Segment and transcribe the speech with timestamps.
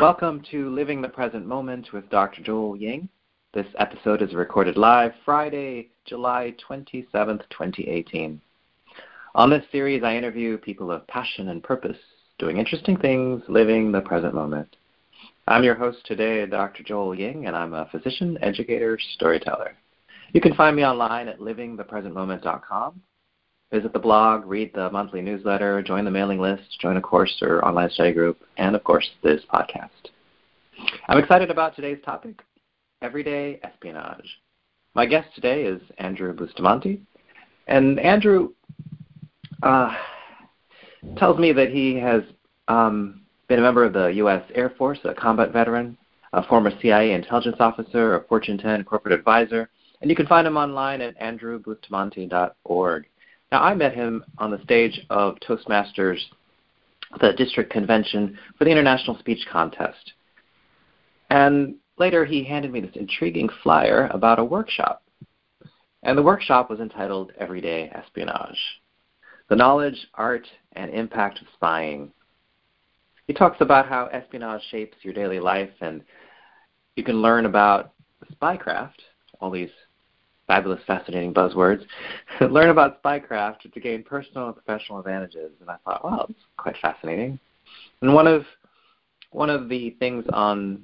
[0.00, 2.42] Welcome to Living the Present Moment with Dr.
[2.42, 3.06] Joel Ying.
[3.52, 8.40] This episode is recorded live Friday, July 27th, 2018.
[9.34, 11.98] On this series, I interview people of passion and purpose,
[12.38, 14.74] doing interesting things, living the present moment.
[15.46, 16.82] I'm your host today, Dr.
[16.82, 19.76] Joel Ying, and I'm a physician, educator, storyteller.
[20.32, 23.02] You can find me online at livingthepresentmoment.com.
[23.72, 27.64] Visit the blog, read the monthly newsletter, join the mailing list, join a course or
[27.64, 30.10] online study group, and of course, this podcast.
[31.08, 32.40] I'm excited about today's topic
[33.02, 34.40] everyday espionage.
[34.94, 37.00] My guest today is Andrew Bustamante.
[37.68, 38.50] And Andrew
[39.62, 39.94] uh,
[41.16, 42.22] tells me that he has
[42.68, 44.42] um, been a member of the U.S.
[44.54, 45.96] Air Force, a combat veteran,
[46.32, 50.56] a former CIA intelligence officer, a Fortune 10 corporate advisor, and you can find him
[50.56, 53.06] online at andrewbustamante.org.
[53.52, 56.20] Now, I met him on the stage of Toastmasters,
[57.20, 60.12] the district convention for the International Speech Contest.
[61.30, 65.02] And later, he handed me this intriguing flyer about a workshop.
[66.02, 68.58] And the workshop was entitled Everyday Espionage
[69.48, 72.12] The Knowledge, Art, and Impact of Spying.
[73.26, 76.02] He talks about how espionage shapes your daily life, and
[76.96, 77.92] you can learn about
[78.32, 79.00] spycraft,
[79.40, 79.70] all these
[80.50, 81.84] fabulous, fascinating buzzwords,
[82.40, 85.52] learn about spycraft to gain personal and professional advantages.
[85.60, 87.38] And I thought, wow, that's quite fascinating.
[88.02, 88.44] And one of
[89.30, 90.82] one of the things on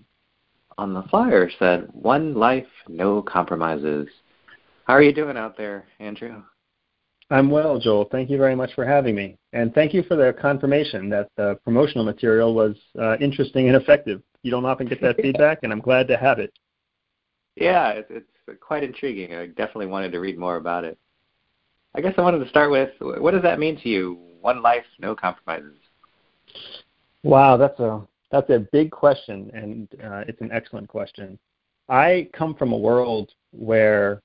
[0.79, 4.07] on the flyer said, "One life, no compromises."
[4.85, 6.43] How are you doing out there, Andrew?
[7.31, 8.05] I'm well, Joel.
[8.13, 11.59] Thank you very much for having me, and thank you for the confirmation that the
[11.65, 14.23] promotional material was uh, interesting and effective.
[14.45, 16.53] You don't often get that feedback, and I'm glad to have it.
[17.57, 19.35] Yeah, it's, it's quite intriguing.
[19.35, 20.99] I definitely wanted to read more about it.
[21.95, 24.19] I guess I wanted to start with what does that mean to you?
[24.41, 25.79] One life, no compromises.
[27.23, 31.39] Wow, that's a that's a big question, and uh, it's an excellent question.
[31.89, 34.21] I come from a world where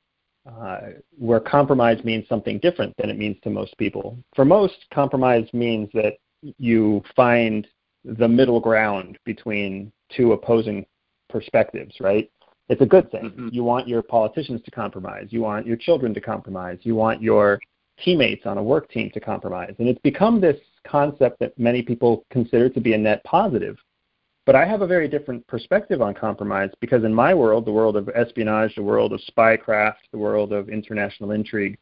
[0.49, 0.79] uh,
[1.17, 4.17] where compromise means something different than it means to most people.
[4.35, 6.13] For most, compromise means that
[6.57, 7.67] you find
[8.03, 10.85] the middle ground between two opposing
[11.29, 12.29] perspectives, right?
[12.69, 13.23] It's a good thing.
[13.23, 13.49] Mm-hmm.
[13.51, 15.27] You want your politicians to compromise.
[15.29, 16.79] You want your children to compromise.
[16.83, 17.59] You want your
[18.03, 19.73] teammates on a work team to compromise.
[19.79, 20.57] And it's become this
[20.87, 23.77] concept that many people consider to be a net positive.
[24.45, 27.95] But I have a very different perspective on compromise because in my world, the world
[27.95, 31.77] of espionage, the world of spycraft, the world of international intrigue,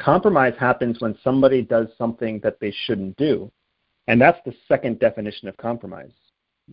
[0.00, 3.50] compromise happens when somebody does something that they shouldn't do.
[4.06, 6.12] And that's the second definition of compromise.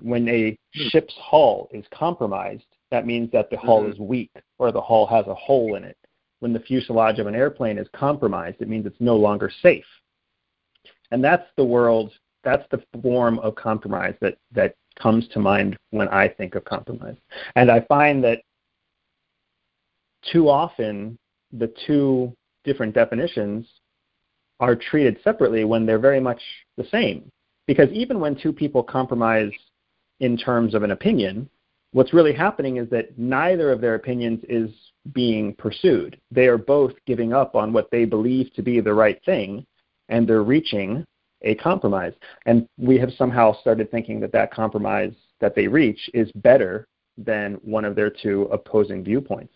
[0.02, 0.88] When a hmm.
[0.90, 2.64] ship's hull is compromised,
[2.96, 3.92] that means that the hull mm-hmm.
[3.92, 5.98] is weak or the hull has a hole in it.
[6.40, 9.84] When the fuselage of an airplane is compromised, it means it's no longer safe.
[11.12, 12.14] And that's the world,
[12.46, 17.18] that's the form of compromise that, that comes to mind when I think of compromise.
[17.58, 18.44] And I find that
[20.32, 21.18] too often
[21.52, 22.34] the two
[22.64, 23.68] different definitions
[24.62, 26.42] are treated separately when they're very much
[26.78, 27.30] the same.
[27.68, 29.52] Because even when two people compromise
[30.22, 31.50] in terms of an opinion,
[31.96, 34.70] what's really happening is that neither of their opinions is
[35.14, 36.20] being pursued.
[36.30, 39.66] They are both giving up on what they believe to be the right thing,
[40.10, 41.06] and they're reaching
[41.44, 42.12] a compromise.
[42.48, 46.86] And we have somehow started thinking that that compromise that they reach is better
[47.18, 49.54] than one of their two opposing viewpoints.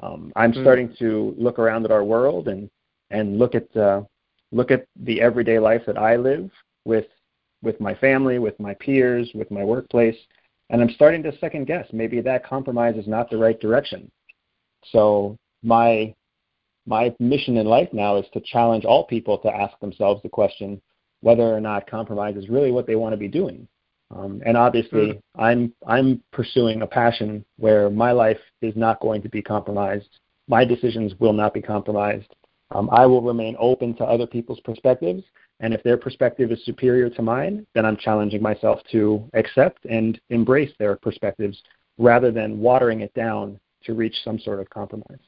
[0.00, 0.62] Um, I'm mm.
[0.62, 2.70] starting to look around at our world and
[3.10, 4.00] and look at uh,
[4.52, 6.50] look at the everyday life that I live
[6.86, 7.08] with
[7.62, 10.16] with my family, with my peers, with my workplace,
[10.70, 11.86] and I'm starting to second guess.
[11.92, 14.10] Maybe that compromise is not the right direction.
[14.92, 16.14] So my
[16.86, 20.80] my mission in life now is to challenge all people to ask themselves the question
[21.20, 23.68] whether or not compromise is really what they want to be doing.
[24.10, 25.22] Um, and obviously, mm.
[25.36, 30.08] I'm I'm pursuing a passion where my life is not going to be compromised.
[30.48, 32.34] My decisions will not be compromised.
[32.70, 35.22] Um, I will remain open to other people's perspectives,
[35.60, 40.20] and if their perspective is superior to mine, then I'm challenging myself to accept and
[40.30, 41.60] embrace their perspectives
[41.98, 45.18] rather than watering it down to reach some sort of compromise.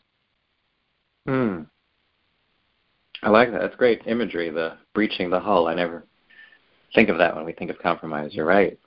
[1.26, 1.62] Hmm.
[3.22, 3.60] I like that.
[3.60, 5.66] That's great imagery, the breaching the hull.
[5.66, 6.04] I never
[6.94, 8.32] think of that when we think of compromise.
[8.32, 8.78] You're right.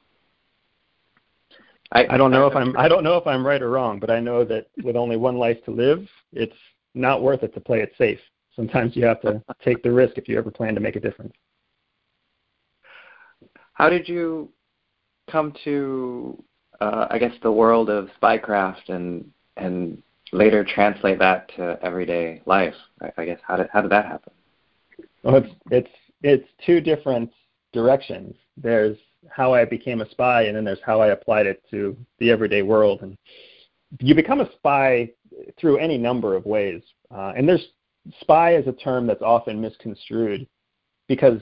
[1.92, 4.10] I, I don't know if I'm I don't know if I'm right or wrong, but
[4.10, 6.56] I know that with only one life to live, it's
[6.96, 8.20] not worth it to play it safe
[8.56, 11.34] sometimes you have to take the risk if you ever plan to make a difference.
[13.74, 14.50] How did you
[15.32, 16.44] come to,
[16.80, 20.02] uh, I guess, the world of spycraft and and
[20.32, 22.76] later translate that to everyday life?
[23.02, 24.34] I, I guess how did how did that happen?
[25.24, 25.90] Well, it's it's
[26.22, 27.32] it's two different
[27.72, 28.36] directions.
[28.58, 28.98] There's
[29.30, 32.62] how I became a spy, and then there's how I applied it to the everyday
[32.62, 33.02] world.
[33.02, 33.18] And
[34.00, 35.10] you become a spy
[35.60, 36.82] through any number of ways.
[37.10, 37.68] Uh, and there's
[38.22, 40.48] spy is a term that's often misconstrued
[41.08, 41.42] because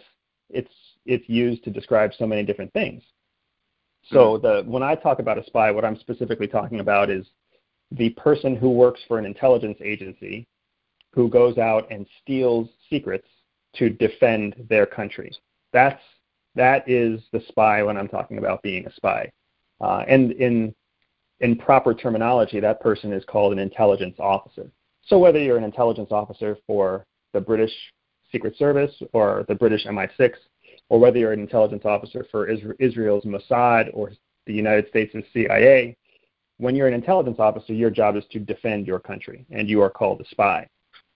[0.50, 0.72] it's
[1.06, 3.04] it's used to describe so many different things.
[4.12, 4.42] So hmm.
[4.44, 7.26] the when I talk about a spy, what I'm specifically talking about is
[7.92, 10.48] the person who works for an intelligence agency
[11.14, 13.28] who goes out and steals secrets
[13.76, 15.32] to defend their country.
[15.74, 16.02] That's
[16.56, 19.32] that is the spy when I'm talking about being a spy.
[19.80, 20.74] Uh, and in
[21.40, 24.70] in proper terminology, that person is called an intelligence officer.
[25.06, 27.74] So whether you're an intelligence officer for the British
[28.32, 30.34] Secret Service or the British MI6,
[30.90, 34.12] or whether you're an intelligence officer for Israel's Mossad or
[34.46, 35.96] the United States' CIA,
[36.58, 39.90] when you're an intelligence officer, your job is to defend your country, and you are
[39.90, 40.68] called a spy.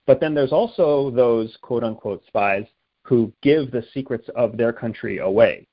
[0.06, 2.64] But then there's also those quote unquote spies
[3.02, 5.66] who give the secrets of their country away.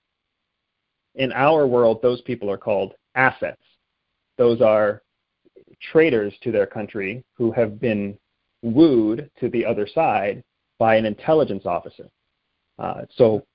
[1.16, 3.62] In our world, those people are called assets.
[4.38, 5.03] Those are
[5.92, 8.18] traitors to their country who have been
[8.62, 10.44] wooed to the other side
[10.80, 12.10] by an intelligence officer.
[12.80, 13.46] Uh, so,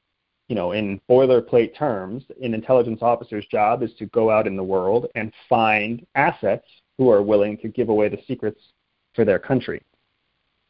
[0.48, 4.62] you know, in boilerplate terms, an intelligence officer's job is to go out in the
[4.62, 6.66] world and find assets
[6.96, 8.60] who are willing to give away the secrets
[9.14, 9.82] for their country.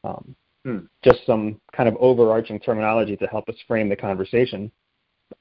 [0.04, 0.34] Um,
[0.64, 0.78] hmm.
[1.04, 4.70] Just some kind of overarching terminology to help us frame the conversation.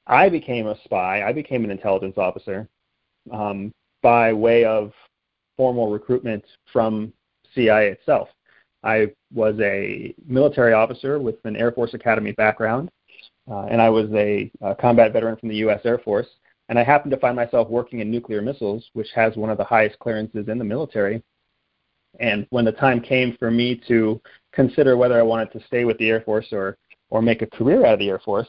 [0.06, 1.22] I became a spy.
[1.22, 2.68] I became an intelligence officer
[3.32, 3.72] um,
[4.02, 4.92] by way of
[5.58, 7.12] formal recruitment from
[7.54, 8.30] CIA itself.
[8.82, 12.90] I was a military officer with an Air Force Academy background,
[13.50, 15.80] uh, and I was a, a combat veteran from the U.S.
[15.84, 16.28] Air Force.
[16.70, 19.64] And I happened to find myself working in nuclear missiles, which has one of the
[19.64, 21.22] highest clearances in the military.
[22.20, 24.20] And when the time came for me to
[24.52, 26.76] consider whether I wanted to stay with the Air Force or
[27.10, 28.48] or make a career out of the Air Force,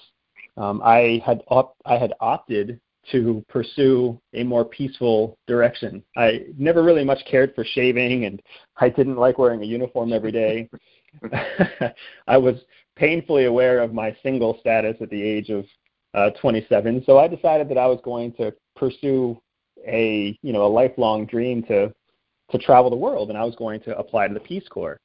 [0.58, 2.80] um, I had op- I had opted
[3.12, 6.04] to pursue a more peaceful direction.
[6.18, 8.42] I never really much cared for shaving, and
[8.78, 10.70] I didn't like wearing a uniform every day.
[12.28, 12.56] I was
[12.96, 15.66] painfully aware of my single status at the age of
[16.14, 19.40] uh, 27, so I decided that I was going to pursue
[19.88, 21.94] a you know a lifelong dream to
[22.52, 25.00] to travel the world, and I was going to apply to the Peace Corps.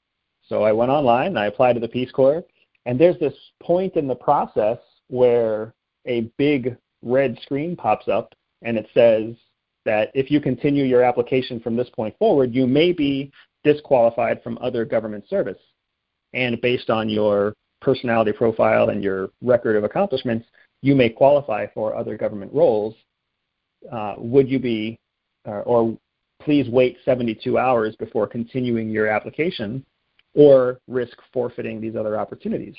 [0.49, 2.43] So I went online and I applied to the Peace Corps,
[2.87, 4.79] and there's this point in the process
[5.09, 5.75] where
[6.07, 9.35] a big red screen pops up and it says
[9.85, 13.31] that if you continue your application from this point forward, you may be
[13.63, 15.59] disqualified from other government service.
[16.33, 20.47] And based on your personality profile and your record of accomplishments,
[20.83, 22.95] you may qualify for other government roles.
[23.91, 24.99] Uh, would you be,
[25.47, 25.97] uh, or
[26.41, 29.85] please wait 72 hours before continuing your application
[30.35, 32.75] or risk forfeiting these other opportunities.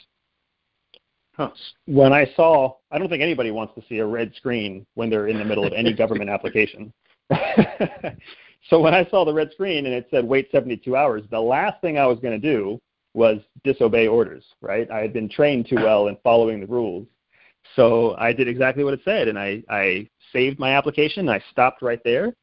[1.35, 1.51] Huh.
[1.85, 5.27] When I saw, I don't think anybody wants to see a red screen when they're
[5.27, 6.93] in the middle of any government application.
[8.69, 11.81] so when I saw the red screen and it said wait 72 hours, the last
[11.81, 12.79] thing I was going to do
[13.13, 14.89] was disobey orders, right?
[14.89, 17.07] I had been trained too well in following the rules.
[17.75, 21.27] So I did exactly what it said and I, I saved my application.
[21.27, 22.33] I stopped right there.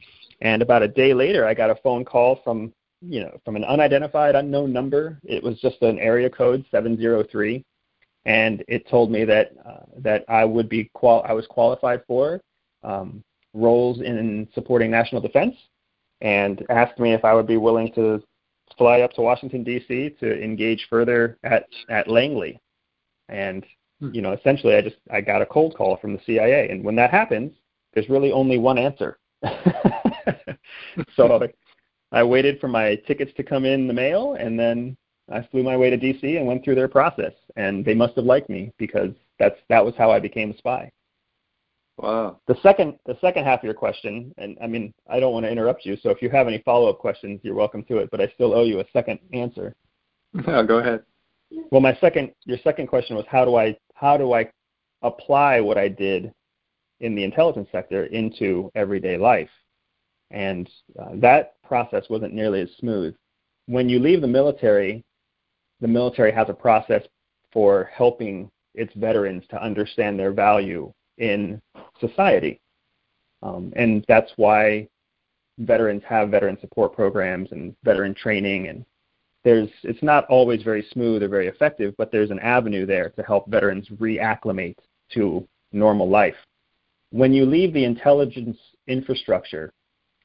[0.40, 2.72] And about a day later, I got a phone call from
[3.04, 5.18] you know, from an unidentified, unknown number.
[5.24, 7.64] It was just an area code 703,
[8.24, 12.40] and it told me that uh, that I would be qual- I was qualified for
[12.82, 13.22] um,
[13.54, 15.56] roles in supporting national defense,
[16.20, 18.22] and asked me if I would be willing to
[18.78, 20.10] fly up to Washington D.C.
[20.20, 22.60] to engage further at at Langley,
[23.28, 23.64] and
[24.00, 24.10] hmm.
[24.12, 26.96] you know, essentially, I just I got a cold call from the CIA, and when
[26.96, 27.52] that happens,
[27.92, 29.18] there's really only one answer.
[31.16, 31.48] so
[32.12, 34.96] I waited for my tickets to come in the mail, and then
[35.30, 37.32] I flew my way to DC and went through their process.
[37.56, 40.90] And they must have liked me because that's that was how I became a spy.
[41.98, 42.40] Wow.
[42.46, 45.52] The second the second half of your question, and I mean I don't want to
[45.52, 48.10] interrupt you, so if you have any follow up questions, you're welcome to it.
[48.10, 49.74] But I still owe you a second answer.
[50.46, 51.02] No, go ahead.
[51.70, 54.50] Well, my second your second question was how do I how do I
[55.02, 56.32] apply what I did
[57.00, 59.50] in the intelligence sector into everyday life?
[60.30, 63.14] And uh, that process wasn't nearly as smooth.
[63.66, 65.04] When you leave the military,
[65.82, 67.02] the military has a process
[67.52, 71.60] for helping its veterans to understand their value in
[72.00, 72.60] society.
[73.42, 74.88] Um, and that's why
[75.58, 78.86] veterans have veteran support programs and veteran training and
[79.44, 83.22] there's it's not always very smooth or very effective, but there's an avenue there to
[83.24, 84.76] help veterans reacclimate
[85.12, 86.36] to normal life.
[87.10, 89.72] When you leave the intelligence infrastructure,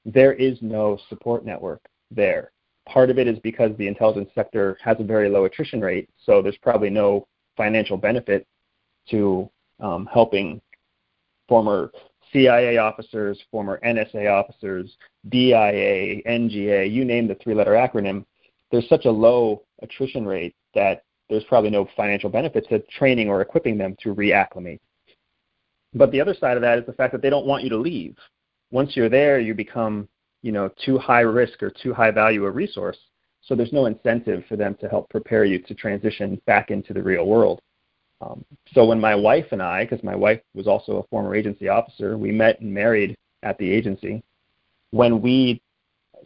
[0.05, 2.51] there is no support network there.
[2.87, 6.41] Part of it is because the intelligence sector has a very low attrition rate, so
[6.41, 8.47] there's probably no financial benefit
[9.09, 10.61] to um, helping
[11.47, 11.91] former
[12.31, 14.95] CIA officers, former NSA officers,
[15.29, 18.25] DIA, NGA, you name the three letter acronym,
[18.71, 23.41] there's such a low attrition rate that there's probably no financial benefit to training or
[23.41, 24.79] equipping them to reacclimate.
[25.93, 27.77] But the other side of that is the fact that they don't want you to
[27.77, 28.15] leave.
[28.71, 30.07] Once you're there, you become,
[30.47, 32.97] you know, too high risk or too high value a resource.
[33.41, 37.03] So there's no incentive for them to help prepare you to transition back into the
[37.03, 37.59] real world.
[38.21, 41.67] Um, so when my wife and I, because my wife was also a former agency
[41.67, 44.23] officer, we met and married at the agency.
[44.91, 45.61] When we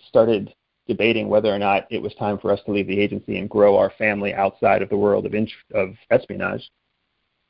[0.07, 0.53] started
[0.87, 3.75] debating whether or not it was time for us to leave the agency and grow
[3.75, 6.69] our family outside of the world of, int- of espionage,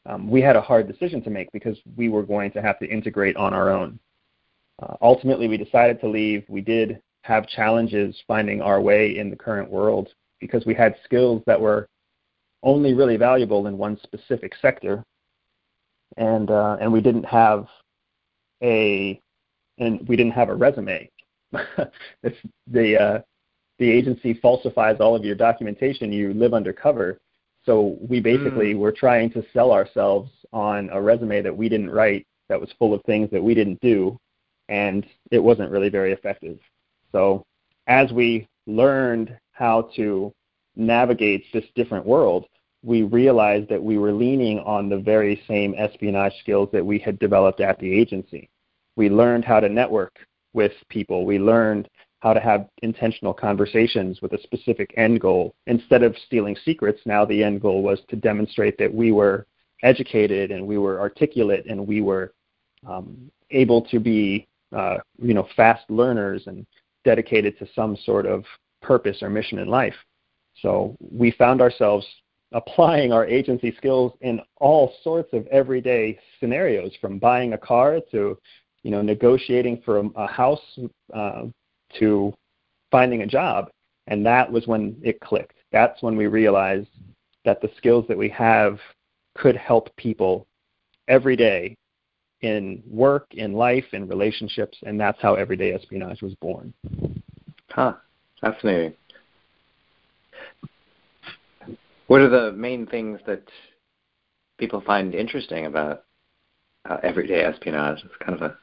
[0.05, 2.87] um, we had a hard decision to make because we were going to have to
[2.87, 3.99] integrate on our own.
[4.81, 6.43] Uh, ultimately, we decided to leave.
[6.49, 10.09] We did have challenges finding our way in the current world
[10.39, 11.87] because we had skills that were
[12.63, 15.03] only really valuable in one specific sector,
[16.17, 17.67] and uh, and we didn't have
[18.63, 19.19] a
[19.77, 21.09] and we didn't have a resume.
[22.23, 23.19] it's the uh,
[23.79, 26.11] the agency falsifies all of your documentation.
[26.11, 27.19] You live undercover,
[27.65, 28.79] so we basically mm.
[28.79, 32.93] were trying to sell ourselves on a resume that we didn't write, that was full
[32.93, 34.17] of things that we didn't do,
[34.71, 36.57] and it wasn't really very effective.
[37.11, 37.43] So
[37.87, 40.33] as we learned how to
[40.75, 42.45] navigate this different world,
[42.81, 47.19] we realized that we were leaning on the very same espionage skills that we had
[47.19, 48.49] developed at the agency.
[48.95, 50.17] We learned how to network
[50.53, 51.25] with people.
[51.25, 55.53] We learned how to have intentional conversations with a specific end goal.
[55.67, 59.45] Instead of stealing secrets, now the end goal was to demonstrate that we were
[59.83, 62.31] educated and we were articulate and we were
[62.87, 66.65] um, able to be, uh, you know, fast learners and
[67.03, 68.43] dedicated to some sort of
[68.81, 69.95] purpose or mission in life.
[70.61, 72.05] So we found ourselves
[72.53, 78.37] applying our agency skills in all sorts of everyday scenarios, from buying a car to,
[78.83, 80.79] you know, negotiating for a, a house
[81.13, 81.43] uh,
[81.97, 82.33] to
[82.91, 83.69] finding a job.
[84.07, 85.55] And that was when it clicked.
[85.71, 86.89] That's when we realized
[87.45, 88.79] that the skills that we have
[89.37, 90.45] could help people
[91.07, 91.75] every day
[92.41, 96.73] in work, in life, in relationships, and that's how everyday espionage was born.
[97.69, 97.93] Huh.
[98.41, 98.93] Fascinating.
[102.07, 103.43] What are the main things that
[104.57, 106.03] people find interesting about
[106.89, 107.99] uh, everyday espionage?
[108.03, 108.57] It's kind of a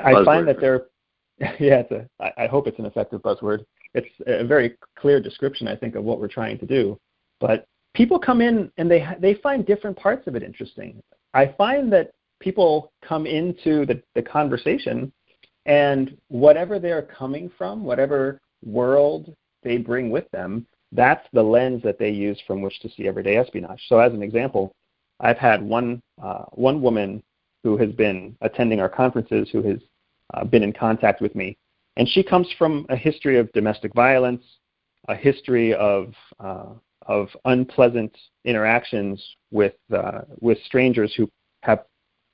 [0.00, 0.86] I find that there,
[1.38, 3.64] yeah, it's a, I, I hope it's an effective buzzword.
[3.94, 6.98] It's a very clear description, I think, of what we're trying to do.
[7.40, 11.02] But people come in and they they find different parts of it interesting.
[11.34, 15.12] I find that people come into the, the conversation
[15.66, 21.98] and whatever they're coming from, whatever world they bring with them, that's the lens that
[21.98, 23.82] they use from which to see everyday espionage.
[23.88, 24.72] So, as an example,
[25.20, 27.22] I've had one uh, one woman
[27.64, 29.78] who has been attending our conferences who has
[30.34, 31.56] uh, been in contact with me,
[31.96, 34.44] and she comes from a history of domestic violence,
[35.08, 36.66] a history of uh,
[37.06, 41.28] of unpleasant interactions with uh, with strangers who
[41.62, 41.84] have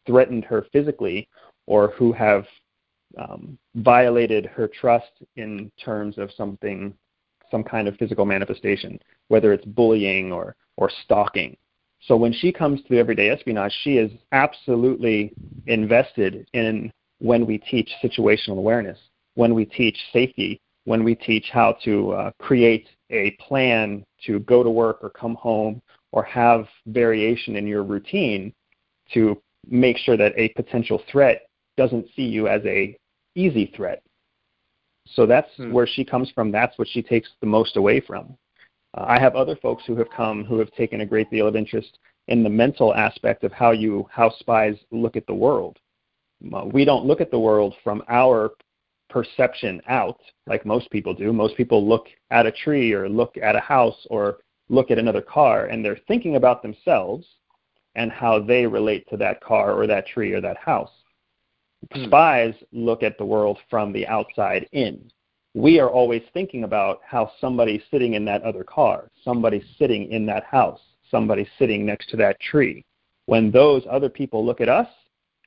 [0.07, 1.29] threatened her physically
[1.67, 2.45] or who have
[3.19, 6.95] um, violated her trust in terms of something,
[7.50, 8.99] some kind of physical manifestation,
[9.29, 11.57] whether it's bullying or, or stalking.
[12.07, 15.33] So when she comes to everyday espionage, she is absolutely
[15.67, 18.99] invested in when we teach situational awareness,
[19.35, 24.62] when we teach safety, when we teach how to uh, create a plan to go
[24.62, 25.81] to work or come home
[26.12, 28.52] or have variation in your routine
[29.12, 32.97] to make sure that a potential threat doesn't see you as a
[33.35, 34.02] easy threat.
[35.14, 35.73] So that's hmm.
[35.73, 36.50] where she comes from.
[36.50, 38.37] That's what she takes the most away from.
[38.97, 41.57] Uh, I have other folks who have come who have taken a great deal of
[41.57, 45.78] interest in the mental aspect of how you how spies look at the world.
[46.52, 48.52] Uh, we don't look at the world from our
[49.12, 51.33] perception out like most people do.
[51.33, 54.38] Most people look at a tree or look at a house or
[54.69, 57.26] look at another car and they're thinking about themselves
[57.95, 60.90] and how they relate to that car or that tree or that house.
[61.92, 62.04] Hmm.
[62.07, 65.11] Spies look at the world from the outside in.
[65.54, 70.25] We are always thinking about how somebody sitting in that other car, somebody sitting in
[70.26, 72.87] that house, somebody sitting next to that tree.
[73.26, 74.88] When those other people look at us,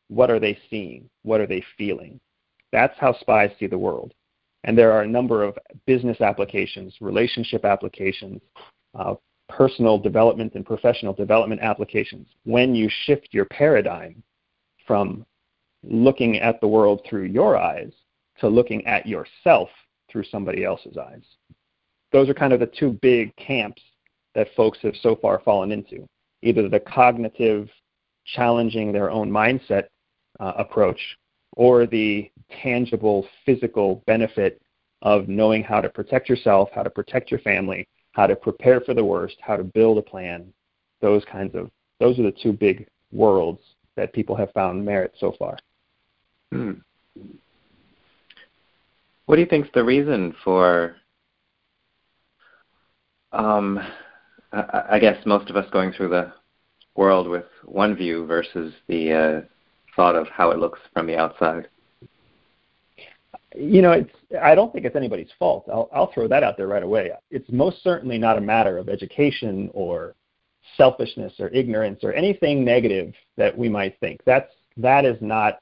[0.07, 1.09] what are they seeing?
[1.23, 2.19] What are they feeling?
[2.75, 4.13] That's how spies see the world.
[4.65, 8.41] And there are a number of business applications, relationship applications,
[8.99, 9.15] uh,
[9.47, 14.21] personal development and professional development applications when you shift your paradigm
[14.85, 15.25] from
[15.83, 17.93] looking at the world through your eyes
[18.39, 19.69] to looking at yourself
[20.11, 21.23] through somebody else's eyes.
[22.11, 23.81] Those are kind of the two big camps
[24.33, 26.05] that folks have so far fallen into
[26.41, 27.69] either the cognitive
[28.25, 29.85] challenging their own mindset
[30.41, 30.99] uh, approach
[31.55, 32.29] or the
[32.61, 34.61] tangible physical benefit
[35.01, 38.93] of knowing how to protect yourself, how to protect your family, how to prepare for
[38.93, 40.51] the worst, how to build a plan.
[41.01, 41.69] Those kinds of
[41.99, 43.61] those are the two big worlds
[43.95, 45.57] that people have found merit so far.
[46.51, 46.71] Hmm.
[49.25, 50.97] What do you think is the reason for
[53.31, 53.79] um,
[54.51, 56.31] I guess most of us going through the
[56.95, 59.54] world with one view versus the uh,
[59.95, 61.67] thought of how it looks from the outside.
[63.55, 64.11] You know, it's.
[64.41, 65.65] I don't think it's anybody's fault.
[65.71, 67.11] I'll, I'll throw that out there right away.
[67.31, 70.15] It's most certainly not a matter of education or
[70.77, 74.21] selfishness or ignorance or anything negative that we might think.
[74.25, 75.59] That's that is not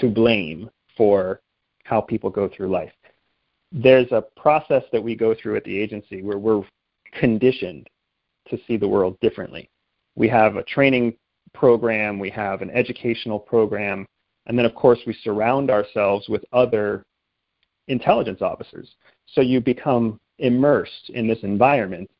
[0.00, 1.40] to blame for
[1.84, 2.92] how people go through life.
[3.72, 6.62] There's a process that we go through at the agency where we're
[7.18, 7.88] conditioned
[8.48, 9.68] to see the world differently.
[10.14, 11.14] We have a training
[11.54, 14.06] program, we have an educational program,
[14.46, 17.04] and then, of course, we surround ourselves with other
[17.88, 18.94] intelligence officers.
[19.28, 22.10] So you become immersed in this environment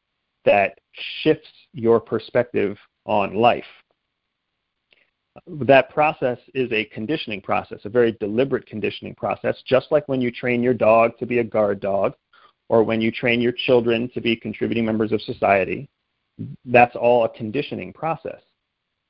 [0.45, 0.79] that
[1.23, 2.77] shifts your perspective
[3.07, 3.65] on life.
[5.47, 10.31] That process is a conditioning process, a very deliberate conditioning process, just like when you
[10.31, 12.15] train your dog to be a guard dog
[12.69, 15.89] or when you train your children to be contributing members of society.
[16.65, 18.41] That's all a conditioning process.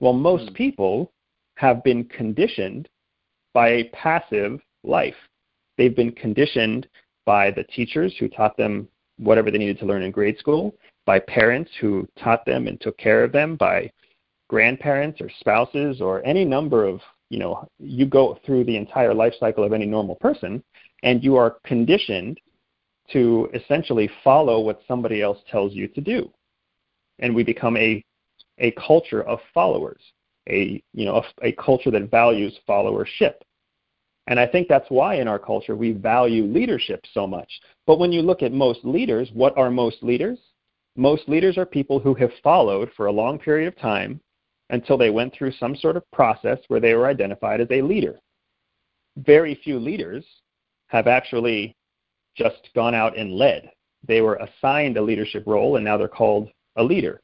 [0.01, 0.55] Well, most mm.
[0.55, 1.13] people
[1.57, 2.89] have been conditioned
[3.53, 5.15] by a passive life.
[5.79, 6.89] They've been conditioned
[7.25, 10.75] by the teachers who taught them whatever they needed to learn in grade school,
[11.07, 13.91] by parents who taught them and took care of them, by
[14.49, 19.35] grandparents or spouses or any number of, you know, you go through the entire life
[19.39, 20.63] cycle of any normal person
[21.03, 22.41] and you are conditioned
[23.13, 26.31] to essentially follow what somebody else tells you to do.
[27.19, 28.05] And we become a
[28.59, 30.01] a culture of followers,
[30.49, 33.35] a you know a, a culture that values followership.
[34.27, 37.49] And I think that's why in our culture we value leadership so much.
[37.87, 40.39] But when you look at most leaders, what are most leaders?
[40.97, 44.21] Most leaders are people who have followed for a long period of time
[44.71, 48.19] until they went through some sort of process where they were identified as a leader.
[49.19, 50.25] Very few leaders
[50.89, 51.77] have actually
[52.37, 53.71] just gone out and led.
[54.07, 57.21] They were assigned a leadership role and now they're called a leader.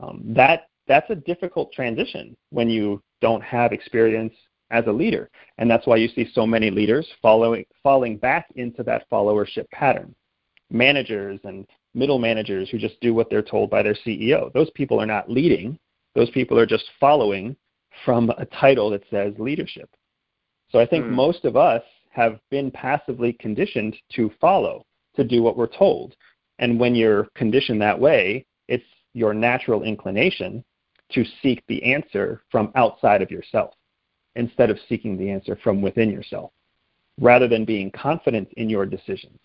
[0.00, 4.34] Um, that that's a difficult transition when you don't have experience
[4.70, 8.82] as a leader, and that's why you see so many leaders following falling back into
[8.84, 10.14] that followership pattern.
[10.70, 14.52] Managers and middle managers who just do what they're told by their CEO.
[14.52, 15.78] Those people are not leading.
[16.14, 17.56] Those people are just following
[18.04, 19.88] from a title that says leadership.
[20.70, 21.10] So I think mm.
[21.10, 24.84] most of us have been passively conditioned to follow,
[25.16, 26.14] to do what we're told.
[26.58, 28.84] And when you're conditioned that way, it's
[29.18, 30.64] your natural inclination
[31.12, 33.74] to seek the answer from outside of yourself
[34.36, 36.52] instead of seeking the answer from within yourself.
[37.20, 39.38] Rather than being confident in your decisions,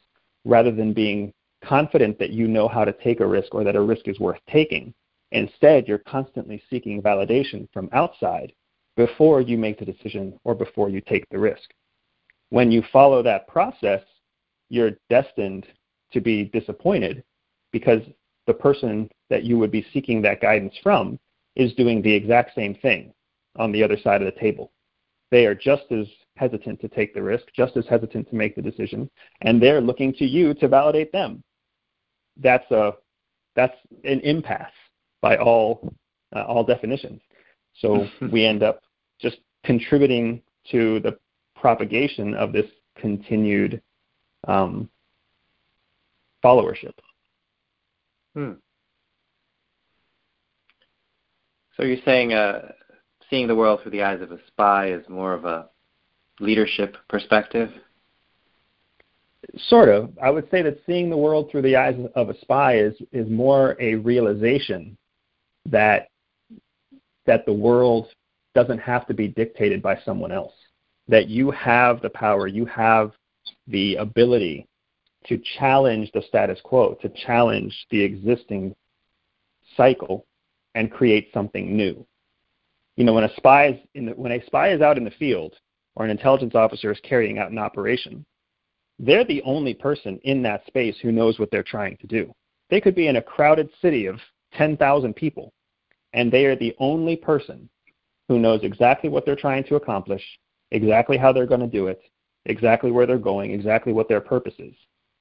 [0.45, 1.33] rather than being
[1.63, 4.39] confident that you know how to take a risk or that a risk is worth
[4.49, 4.93] taking,
[5.31, 8.53] instead you're constantly seeking validation from outside
[8.95, 11.73] before you make the decision or before you take the risk.
[12.49, 14.01] When you follow that process,
[14.69, 15.65] you're destined
[16.11, 17.23] to be disappointed
[17.71, 18.01] because
[18.47, 21.19] the person that you would be seeking that guidance from
[21.55, 23.13] is doing the exact same thing
[23.55, 24.71] on the other side of the table.
[25.31, 28.61] They are just as hesitant to take the risk, just as hesitant to make the
[28.61, 29.09] decision,
[29.41, 31.43] and they're looking to you to validate them.
[32.37, 32.93] That's a
[33.55, 34.71] that's an impasse
[35.21, 35.93] by all
[36.35, 37.21] uh, all definitions.
[37.79, 38.81] So we end up
[39.19, 41.17] just contributing to the
[41.55, 42.65] propagation of this
[42.97, 43.81] continued
[44.47, 44.89] um,
[46.43, 46.93] followership.
[48.33, 48.53] Hmm.
[51.77, 52.71] So you're saying uh,
[53.29, 55.69] seeing the world through the eyes of a spy is more of a
[56.39, 57.69] leadership perspective?
[59.67, 60.11] Sort of.
[60.21, 63.29] I would say that seeing the world through the eyes of a spy is is
[63.29, 64.97] more a realization
[65.69, 66.09] that
[67.25, 68.07] that the world
[68.55, 70.53] doesn't have to be dictated by someone else.
[71.07, 73.11] That you have the power, you have
[73.67, 74.67] the ability
[75.25, 78.75] to challenge the status quo, to challenge the existing
[79.75, 80.25] cycle
[80.75, 82.05] and create something new.
[82.95, 85.11] You know, when a spy is in the, when a spy is out in the
[85.11, 85.55] field
[85.95, 88.25] or an intelligence officer is carrying out an operation,
[88.99, 92.33] they're the only person in that space who knows what they're trying to do.
[92.69, 94.19] They could be in a crowded city of
[94.53, 95.51] 10,000 people,
[96.13, 97.69] and they are the only person
[98.27, 100.23] who knows exactly what they're trying to accomplish,
[100.71, 102.01] exactly how they're going to do it,
[102.45, 104.73] exactly where they're going, exactly what their purpose is.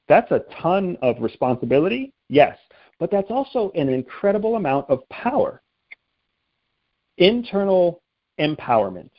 [0.09, 2.59] That's a ton of responsibility, yes,
[2.99, 5.63] but that's also an incredible amount of power.
[7.19, 8.03] Internal
[8.41, 9.11] empowerment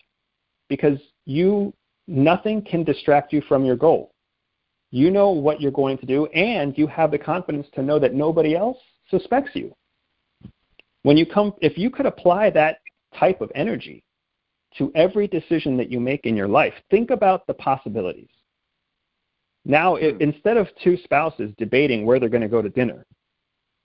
[0.69, 1.73] because you
[2.07, 4.11] nothing can distract you from your goal.
[4.91, 8.13] You know what you're going to do and you have the confidence to know that
[8.13, 8.77] nobody else
[9.09, 9.73] suspects you.
[11.03, 12.79] When you come if you could apply that
[13.17, 14.03] type of energy
[14.77, 18.29] to every decision that you make in your life, think about the possibilities.
[19.65, 20.17] Now, hmm.
[20.19, 23.05] instead of two spouses debating where they're going to go to dinner,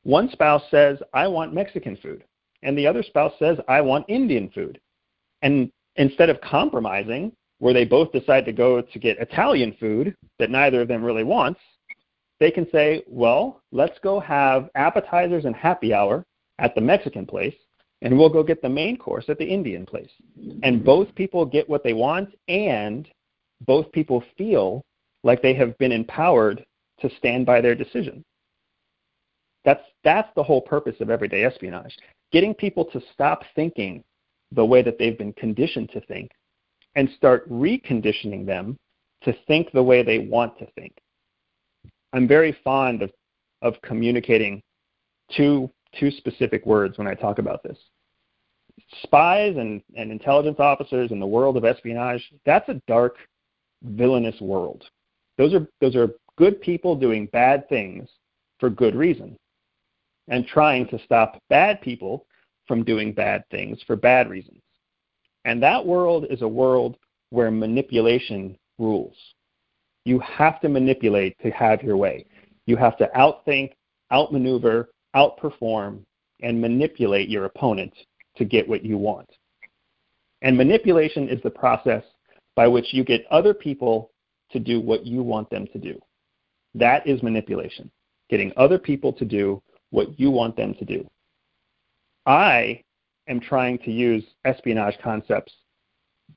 [0.03, 2.25] one spouse says, I want Mexican food,
[2.63, 4.81] and the other spouse says, I want Indian food.
[5.43, 10.51] And instead of compromising, where they both decide to go to get Italian food that
[10.51, 11.61] neither of them really wants,
[12.41, 16.25] they can say, well, let's go have appetizers and happy hour
[16.61, 17.55] at the Mexican place,
[18.03, 20.11] and we'll go get the main course at the Indian place.
[20.63, 23.09] And both people get what they want, and
[23.67, 24.85] both people feel
[25.25, 26.65] like they have been empowered
[27.01, 28.25] to stand by their decision.
[29.65, 31.97] That's, that's the whole purpose of everyday espionage.
[32.33, 34.05] Getting people to stop thinking
[34.53, 36.31] the way that they've been conditioned to think
[36.95, 38.79] and start reconditioning them
[39.23, 40.97] to think the way they want to think.
[42.13, 43.11] I'm very fond of,
[43.63, 44.63] of communicating
[45.37, 47.77] two, two specific words when I talk about this.
[49.03, 53.17] Spies and, and intelligence officers in the world of espionage, that's a dark,
[53.83, 54.85] villainous world.
[55.39, 58.09] Those are, those are good people doing bad things
[58.59, 59.37] for good reason
[60.29, 62.27] and trying to stop bad people
[62.67, 64.61] from doing bad things for bad reasons.
[65.45, 66.97] And that world is a world
[67.31, 69.17] where manipulation rules.
[70.05, 72.27] You have to manipulate to have your way.
[72.67, 73.73] You have to outthink,
[74.13, 76.03] outmaneuver, outperform,
[76.43, 77.93] and manipulate your opponent
[78.37, 79.29] to get what you want.
[80.43, 82.05] And manipulation is the process
[82.55, 84.11] by which you get other people
[84.51, 85.99] to do what you want them to do.
[86.75, 87.91] That is manipulation,
[88.31, 91.09] getting other people to do what you want them to do.
[92.27, 92.83] I
[93.29, 95.53] am trying to use espionage concepts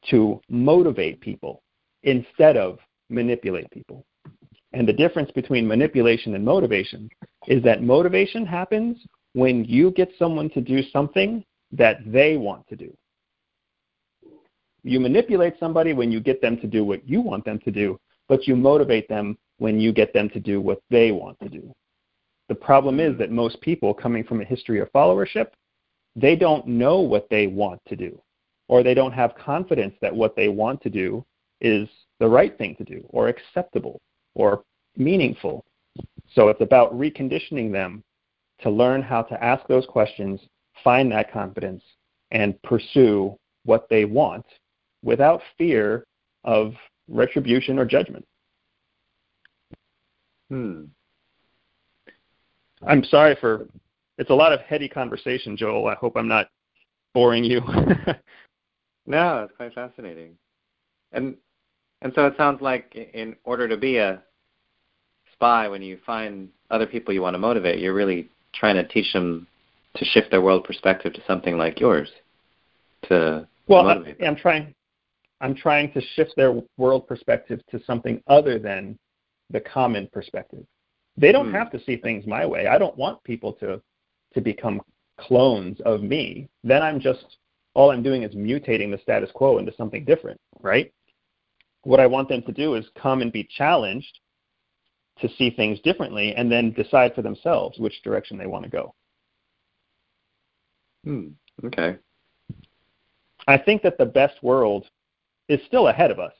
[0.10, 1.62] to motivate people
[2.04, 4.06] instead of manipulate people.
[4.74, 7.10] And the difference between manipulation and motivation
[7.48, 8.98] is that motivation happens
[9.34, 12.96] when you get someone to do something that they want to do.
[14.84, 18.00] You manipulate somebody when you get them to do what you want them to do,
[18.28, 21.72] but you motivate them when you get them to do what they want to do.
[22.50, 25.48] The problem is that most people coming from a history of followership
[26.16, 28.22] they don't know what they want to do,
[28.68, 31.26] or they don't have confidence that what they want to do
[31.62, 31.88] is
[32.20, 34.02] the right thing to do, or acceptable,
[34.36, 34.64] or
[34.98, 35.64] meaningful.
[36.34, 38.04] So it's about reconditioning them
[38.62, 40.40] to learn how to ask those questions,
[40.84, 41.84] find that confidence,
[42.32, 44.46] and pursue what they want
[45.04, 46.06] without fear
[46.44, 46.74] of
[47.08, 48.26] retribution or judgment.
[50.50, 50.86] Hmm.
[52.86, 53.68] I'm sorry for
[54.18, 55.88] it's a lot of heady conversation, Joel.
[55.88, 56.50] I hope I'm not
[57.14, 57.62] boring you.
[59.06, 60.36] no, it's quite fascinating.
[61.12, 61.36] And
[62.02, 64.22] and so it sounds like in order to be a
[65.34, 69.12] spy, when you find other people you want to motivate, you're really trying to teach
[69.14, 69.48] them
[69.96, 72.10] to shift their world perspective to something like yours.
[73.10, 74.74] To well, I, I'm trying.
[75.42, 78.98] I'm trying to shift their world perspective to something other than
[79.50, 80.66] the common perspective.
[81.18, 81.56] They don't hmm.
[81.56, 82.68] have to see things my way.
[82.68, 83.82] I don't want people to
[84.34, 84.82] to become
[85.22, 87.38] clones of me, then I'm just
[87.74, 90.92] all I'm doing is mutating the status quo into something different, right?
[91.84, 94.20] What I want them to do is come and be challenged
[95.20, 98.94] to see things differently and then decide for themselves which direction they want to go.
[101.06, 101.28] Hmm.
[101.64, 101.98] Okay.
[103.48, 104.88] I think that the best world
[105.52, 106.34] is still ahead of us.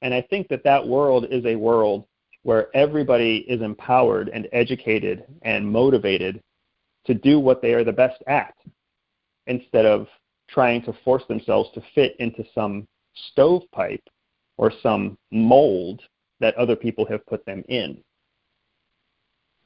[0.00, 2.06] And I think that that world is a world
[2.44, 6.42] where everybody is empowered and educated and motivated
[7.04, 8.54] to do what they are the best at
[9.46, 10.06] instead of
[10.48, 12.86] trying to force themselves to fit into some
[13.32, 14.08] stovepipe
[14.56, 16.00] or some mold
[16.40, 17.98] that other people have put them in.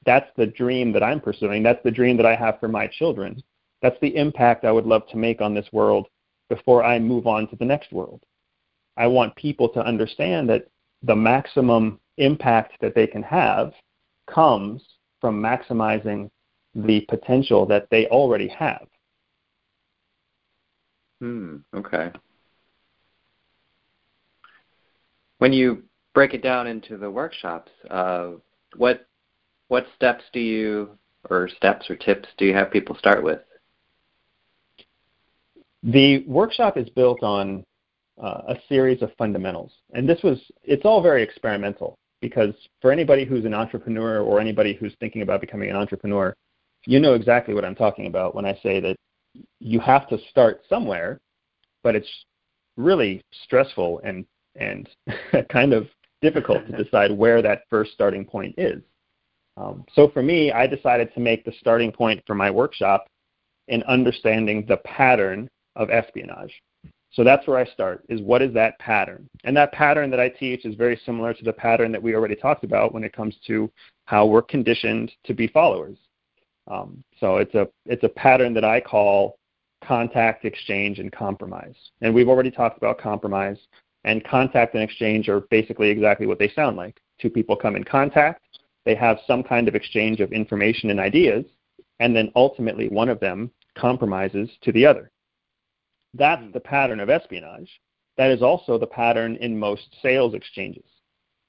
[0.07, 1.63] That's the dream that I'm pursuing.
[1.63, 3.41] That's the dream that I have for my children.
[3.81, 6.09] That's the impact I would love to make on this world
[6.49, 8.25] before I move on to the next world.
[8.97, 10.67] I want people to understand that
[11.03, 13.73] the maximum impact that they can have
[14.27, 14.83] comes
[15.21, 16.31] from maximizing
[16.75, 18.87] the potential that they already have.
[21.21, 22.11] Hmm, okay.
[25.39, 28.33] When you break it down into the workshops, uh,
[28.77, 29.07] what
[29.69, 30.99] what steps do you
[31.31, 33.41] or steps or tips do you have people start with?
[35.83, 37.65] The workshop is built on
[38.21, 43.25] uh, a series of fundamentals, and this was it's all very experimental because for anybody
[43.25, 46.35] who's an entrepreneur or anybody who's thinking about becoming an entrepreneur,
[46.87, 48.97] you know exactly what I'm talking about when I say that
[49.61, 51.19] you have to start somewhere
[51.83, 52.25] but it's
[52.77, 54.25] really stressful and
[54.57, 54.89] and
[55.51, 55.89] kind of
[56.21, 58.83] difficult to decide where that first starting point is.
[59.57, 63.07] Um, so for me, I decided to make the starting point for my workshop
[63.69, 66.53] in understanding the pattern of espionage.
[67.13, 69.29] So that's where I start is what is that pattern?
[69.45, 72.37] And that pattern that I teach is very similar to the pattern that we already
[72.37, 73.71] talked about when it comes to
[74.07, 75.97] how we're conditioned to be followers.
[76.71, 79.39] Um, so it's a it's a pattern that I call
[79.85, 81.75] contact, exchange, and compromise.
[82.01, 83.59] And we've already talked about compromise.
[84.05, 87.01] And contact and exchange are basically exactly what they sound like.
[87.21, 88.43] Two people come in contact,
[88.85, 91.45] they have some kind of exchange of information and ideas,
[92.01, 95.11] and then ultimately one of them compromises to the other.
[96.15, 97.71] That's the pattern of espionage.
[98.17, 100.85] That is also the pattern in most sales exchanges.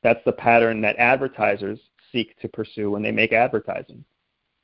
[0.01, 1.79] That's the pattern that advertisers
[2.11, 4.03] seek to pursue when they make advertising.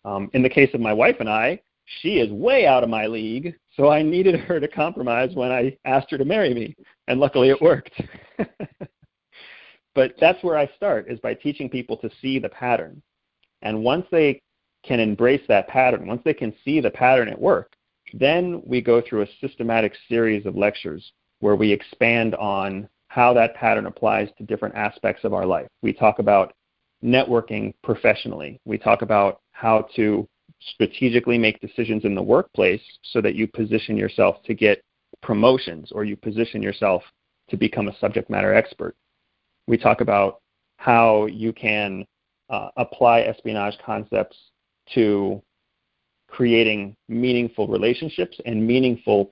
[0.05, 1.61] Um, in the case of my wife and I,
[2.01, 5.77] she is way out of my league, so I needed her to compromise when I
[5.85, 6.75] asked her to marry me,
[7.07, 7.99] and luckily it worked.
[9.95, 13.01] but that's where I start is by teaching people to see the pattern.
[13.61, 14.41] And once they
[14.85, 17.73] can embrace that pattern, once they can see the pattern at work,
[18.13, 23.55] then we go through a systematic series of lectures where we expand on how that
[23.55, 25.67] pattern applies to different aspects of our life.
[25.81, 26.53] We talk about
[27.03, 28.59] networking professionally.
[28.65, 30.27] We talk about how to
[30.61, 34.81] strategically make decisions in the workplace so that you position yourself to get
[35.21, 37.03] promotions or you position yourself
[37.49, 38.95] to become a subject matter expert.
[39.67, 40.41] We talk about
[40.77, 42.05] how you can
[42.49, 44.37] uh, apply espionage concepts
[44.93, 45.41] to
[46.29, 49.31] creating meaningful relationships and meaningful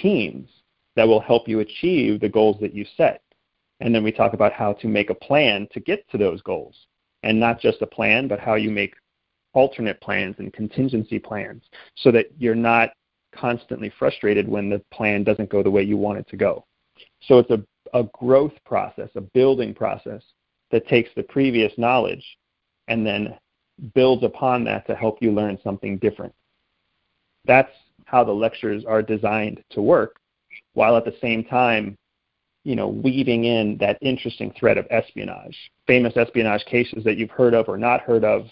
[0.00, 0.48] teams
[0.96, 3.22] that will help you achieve the goals that you set.
[3.80, 6.86] And then we talk about how to make a plan to get to those goals.
[7.22, 8.94] And not just a plan, but how you make
[9.54, 11.62] alternate plans and contingency plans
[11.96, 12.90] so that you're not
[13.34, 16.64] constantly frustrated when the plan doesn't go the way you want it to go.
[17.22, 17.64] So it's a,
[17.98, 20.22] a growth process, a building process
[20.70, 22.24] that takes the previous knowledge
[22.88, 23.34] and then
[23.94, 26.34] builds upon that to help you learn something different.
[27.44, 27.72] That's
[28.04, 30.16] how the lectures are designed to work,
[30.74, 31.96] while at the same time,
[32.64, 35.56] you know, weaving in that interesting thread of espionage,
[35.86, 38.46] famous espionage cases that you've heard of or not heard of,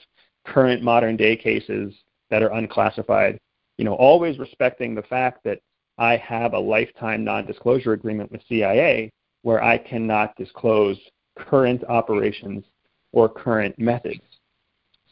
[0.44, 1.94] current modern day cases
[2.30, 3.38] that are unclassified,
[3.78, 5.61] you know, always respecting the fact that
[5.98, 9.11] I have a lifetime non-disclosure agreement with CIA
[9.42, 10.98] where I cannot disclose
[11.37, 12.64] current operations
[13.12, 14.20] or current methods.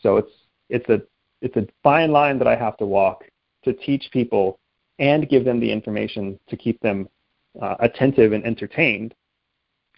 [0.02, 0.32] So it's
[0.68, 1.02] it's a
[1.42, 3.24] it's a fine line that I have to walk
[3.64, 4.58] to teach people
[4.98, 7.08] and give them the information to keep them
[7.60, 9.14] uh, attentive and entertained,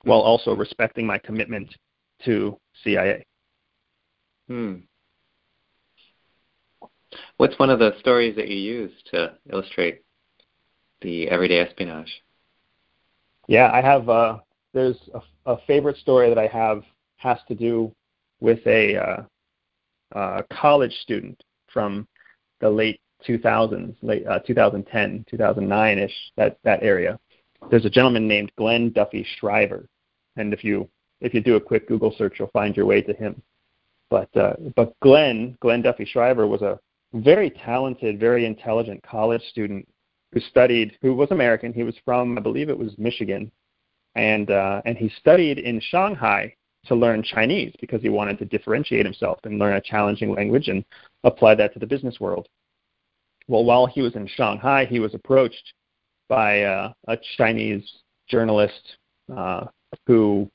[0.05, 1.75] while also respecting my commitment
[2.25, 3.25] to CIA.
[4.49, 4.75] Hmm.
[7.37, 10.03] What's one of the stories that you use to illustrate
[11.03, 12.23] the everyday espionage?
[13.49, 14.09] Yeah, I have.
[14.09, 14.39] Uh,
[14.73, 16.83] there's a, a, favorite story that I have
[17.17, 17.93] has to do
[18.41, 19.23] with a uh,
[20.15, 22.07] uh, college student from
[22.61, 27.19] the late 2000s, late uh, 2010, 2009ish, that that area.
[27.71, 29.89] There's a gentleman named Glenn Duffy Shriver,
[30.37, 30.89] and if you
[31.21, 33.41] if you do a quick Google search, you'll find your way to him.
[34.11, 36.79] But uh, but Glenn Glenn Duffy Shriver was a
[37.15, 39.87] very talented, very intelligent college student
[40.33, 41.73] who studied, who was American.
[41.73, 43.53] He was from, I believe it was Michigan,
[44.15, 46.55] and uh, and he studied in Shanghai
[46.87, 50.85] to learn Chinese because he wanted to differentiate himself and learn a challenging language and
[51.25, 52.49] apply that to the business world.
[53.49, 55.75] Well, while he was in Shanghai, he was approached
[56.29, 57.85] by uh, a Chinese
[58.29, 58.97] journalist
[59.37, 59.67] uh,
[60.07, 60.51] who,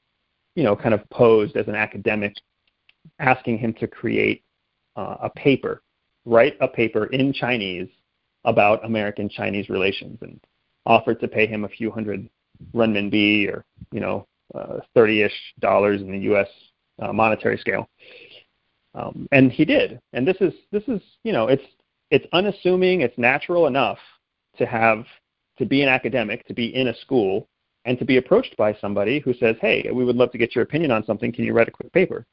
[0.55, 2.33] you know, kind of posed as an academic,
[3.19, 4.43] asking him to create
[4.95, 5.81] uh, a paper,
[6.25, 7.87] write a paper in Chinese
[8.45, 10.39] about American Chinese relations, and
[10.85, 12.29] offered to pay him a few hundred
[12.73, 16.47] renminbi or, you know, uh, 30-ish dollars in the U.S.
[16.99, 17.87] Uh, monetary scale.
[18.93, 19.99] Um, and he did.
[20.13, 21.63] And this is this is you know it's
[22.09, 23.99] it's unassuming, it's natural enough
[24.57, 25.05] to have
[25.57, 27.47] to be an academic, to be in a school,
[27.85, 30.63] and to be approached by somebody who says, "Hey, we would love to get your
[30.63, 31.31] opinion on something.
[31.31, 32.25] Can you write a quick paper?"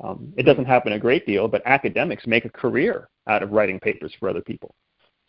[0.00, 3.80] Um, it doesn't happen a great deal, but academics make a career out of writing
[3.80, 4.74] papers for other people.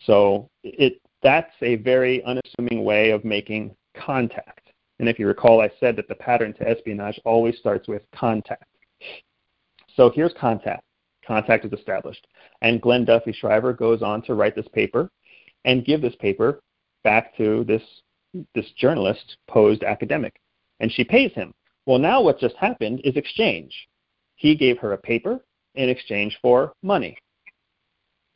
[0.06, 4.69] So it that's a very unassuming way of making contact.
[5.00, 8.66] And if you recall, I said that the pattern to espionage always starts with contact.
[9.96, 10.84] So here's contact.
[11.26, 12.28] Contact is established.
[12.62, 15.10] And Glenn Duffy Shriver goes on to write this paper
[15.66, 16.60] and give this paper
[17.04, 17.84] back to this,
[18.56, 20.40] this journalist posed academic.
[20.80, 21.54] And she pays him.
[21.86, 23.74] Well, now what just happened is exchange.
[24.36, 25.40] He gave her a paper
[25.76, 27.18] in exchange for money.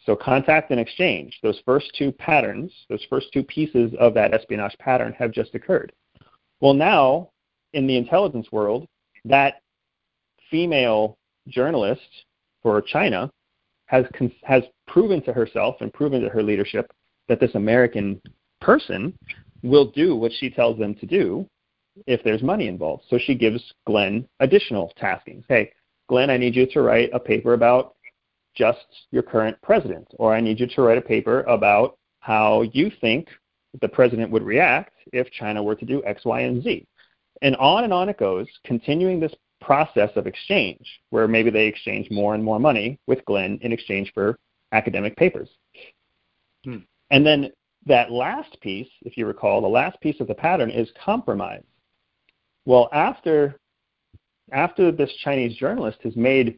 [0.06, 4.78] So contact and exchange, those first two patterns, those first two pieces of that espionage
[4.78, 5.93] pattern have just occurred.
[6.63, 7.32] Well, now
[7.73, 8.88] in the intelligence world,
[9.26, 9.56] that
[10.49, 11.17] female
[11.49, 12.08] journalist
[12.62, 13.30] for China
[13.88, 14.06] has
[14.43, 16.89] has proven to herself and proven to her leadership
[17.28, 18.21] that this American
[18.62, 19.13] person
[19.62, 21.45] will do what she tells them to do
[22.08, 23.04] if there's money involved.
[23.10, 25.43] So she gives Glenn additional taskings.
[25.49, 25.69] Hey,
[26.08, 27.95] Glenn, I need you to write a paper about
[28.56, 32.89] just your current president, or I need you to write a paper about how you
[33.02, 33.28] think
[33.82, 36.85] the president would react if China were to do X, Y, and Z.
[37.41, 42.09] And on and on it goes, continuing this process of exchange, where maybe they exchange
[42.11, 44.37] more and more money with Glenn in exchange for
[44.71, 45.49] academic papers.
[46.63, 46.79] Hmm.
[47.11, 47.51] And then
[47.85, 51.63] that last piece, if you recall, the last piece of the pattern is compromise.
[52.65, 53.57] Well, after
[54.51, 56.57] after this Chinese journalist has made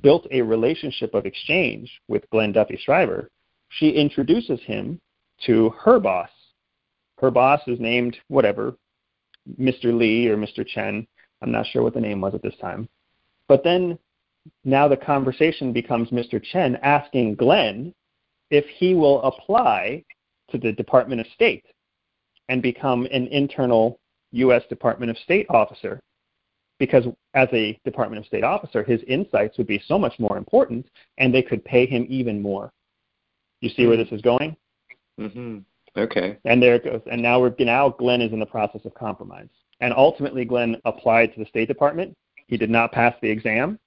[0.00, 3.28] built a relationship of exchange with Glenn Duffie Shriver,
[3.68, 5.00] she introduces him
[5.46, 6.30] to her boss.
[7.22, 8.76] Her boss is named whatever,
[9.58, 9.96] Mr.
[9.96, 10.66] Lee or Mr.
[10.66, 11.06] Chen.
[11.40, 12.88] I'm not sure what the name was at this time.
[13.46, 13.96] But then
[14.64, 16.42] now the conversation becomes Mr.
[16.42, 17.94] Chen asking Glenn
[18.50, 20.04] if he will apply
[20.50, 21.64] to the Department of State
[22.48, 24.00] and become an internal
[24.32, 24.62] U.S.
[24.68, 26.00] Department of State officer
[26.80, 27.04] because
[27.34, 30.84] as a Department of State officer, his insights would be so much more important,
[31.18, 32.72] and they could pay him even more.
[33.60, 34.56] You see where this is going?
[35.20, 35.58] Mm-hmm.
[35.96, 36.38] Okay.
[36.44, 37.02] And there it goes.
[37.10, 39.48] And now we're now Glenn is in the process of compromise.
[39.80, 42.16] And ultimately, Glenn applied to the State Department.
[42.46, 43.78] He did not pass the exam,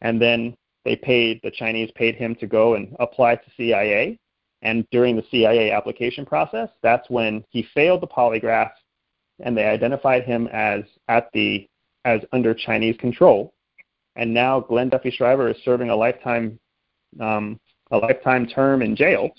[0.00, 4.18] and then they paid the Chinese paid him to go and apply to CIA.
[4.62, 8.70] And during the CIA application process, that's when he failed the polygraph,
[9.40, 11.68] and they identified him as at the
[12.04, 13.54] as under Chinese control,
[14.16, 16.58] and now Glenn Duffie Shriver is serving a lifetime
[17.20, 19.30] um, a lifetime term in jail,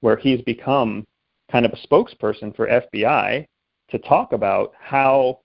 [0.00, 1.06] where he's become
[1.52, 3.46] kind of a spokesperson for FBI
[3.90, 5.40] to talk about how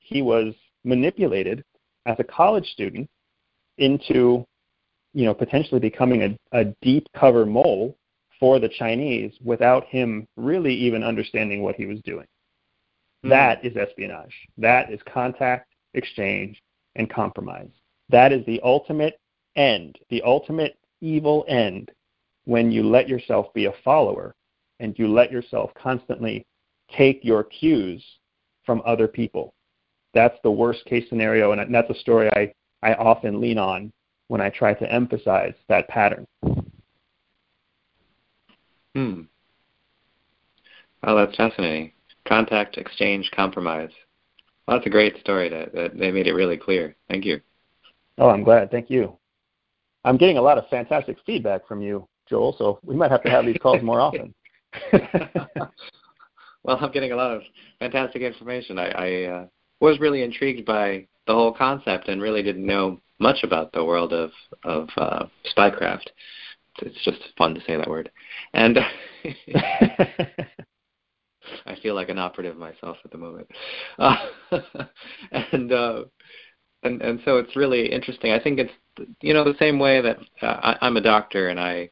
[0.00, 0.52] he was
[0.84, 1.62] manipulated
[2.04, 3.08] as a college student
[3.78, 4.44] into
[5.14, 7.96] you know potentially becoming a, a deep cover mole
[8.40, 12.26] for the Chinese without him really even understanding what he was doing.
[13.24, 13.30] Mm-hmm.
[13.30, 14.34] That is espionage.
[14.58, 16.60] That is contact exchange,
[16.96, 17.70] and compromise.
[18.08, 19.18] That is the ultimate
[19.56, 21.90] end, the ultimate evil end
[22.44, 24.34] when you let yourself be a follower
[24.82, 26.44] and you let yourself constantly
[26.94, 28.04] take your cues
[28.66, 29.54] from other people.
[30.12, 33.92] That's the worst case scenario, and that's a story I, I often lean on
[34.28, 36.26] when I try to emphasize that pattern.
[38.94, 39.22] Hmm.
[41.04, 41.92] Oh, that's fascinating.
[42.26, 43.90] Contact, exchange, compromise.
[44.66, 45.48] Well, that's a great story.
[45.48, 46.94] That, that they made it really clear.
[47.08, 47.40] Thank you.
[48.18, 48.70] Oh, I'm glad.
[48.70, 49.16] Thank you.
[50.04, 52.54] I'm getting a lot of fantastic feedback from you, Joel.
[52.58, 54.34] So we might have to have these calls more often.
[56.62, 57.42] well, I'm getting a lot of
[57.78, 58.78] fantastic information.
[58.78, 59.46] I, I uh,
[59.80, 64.12] was really intrigued by the whole concept and really didn't know much about the world
[64.12, 64.30] of
[64.64, 66.08] of uh, spycraft.
[66.80, 68.10] It's just fun to say that word.
[68.54, 68.78] And
[71.66, 73.48] I feel like an operative myself at the moment,
[73.98, 74.16] uh,
[75.32, 76.04] and uh,
[76.82, 78.32] and and so it's really interesting.
[78.32, 78.72] I think it's
[79.20, 81.90] you know the same way that uh, I, I'm a doctor and I,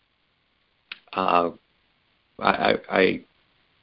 [1.12, 1.50] uh,
[2.42, 3.20] I I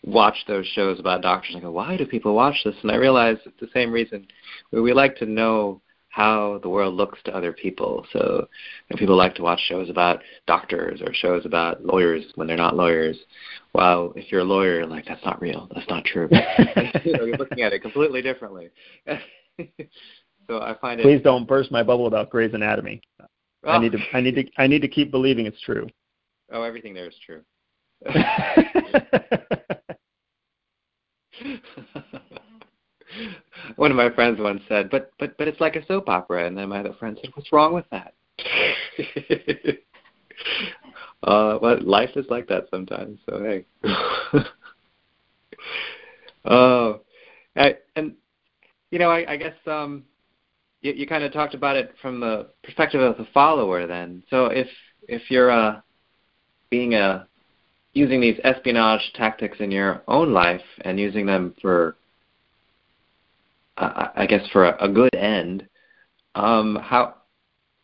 [0.06, 2.76] watch those shows about doctors and I go, why do people watch this?
[2.82, 4.28] And I realize it's the same reason
[4.72, 8.06] we, we like to know how the world looks to other people.
[8.12, 8.48] So
[8.90, 12.58] you know, people like to watch shows about doctors or shows about lawyers when they're
[12.58, 13.18] not lawyers.
[13.74, 16.28] While if you're a lawyer, you're like that's not real, that's not true.
[17.06, 18.70] you know, you're looking at it completely differently.
[19.08, 21.04] so I find it.
[21.04, 23.02] Please don't burst my bubble about Grey's Anatomy.
[23.64, 23.72] Oh.
[23.72, 24.00] I need to.
[24.14, 24.44] I need to.
[24.58, 25.88] I need to keep believing it's true.
[26.52, 27.42] Oh, everything there is true.
[33.76, 36.58] one of my friends once said, "But but but it's like a soap opera," and
[36.58, 38.14] then my other friend said, "What's wrong with that?"
[41.24, 43.20] uh, well, life is like that sometimes.
[43.30, 43.66] So hey.
[46.48, 47.02] Oh,
[47.58, 48.14] uh, and
[48.92, 50.06] you know, I, I guess um,
[50.82, 53.86] you, you kind of talked about it from the perspective of the follower.
[53.86, 54.68] Then, so if
[55.08, 55.82] if you're uh,
[56.70, 57.28] being a
[57.98, 61.98] using these espionage tactics in your own life and using them for
[63.80, 65.68] I guess for a, a good end,
[66.34, 67.16] um, how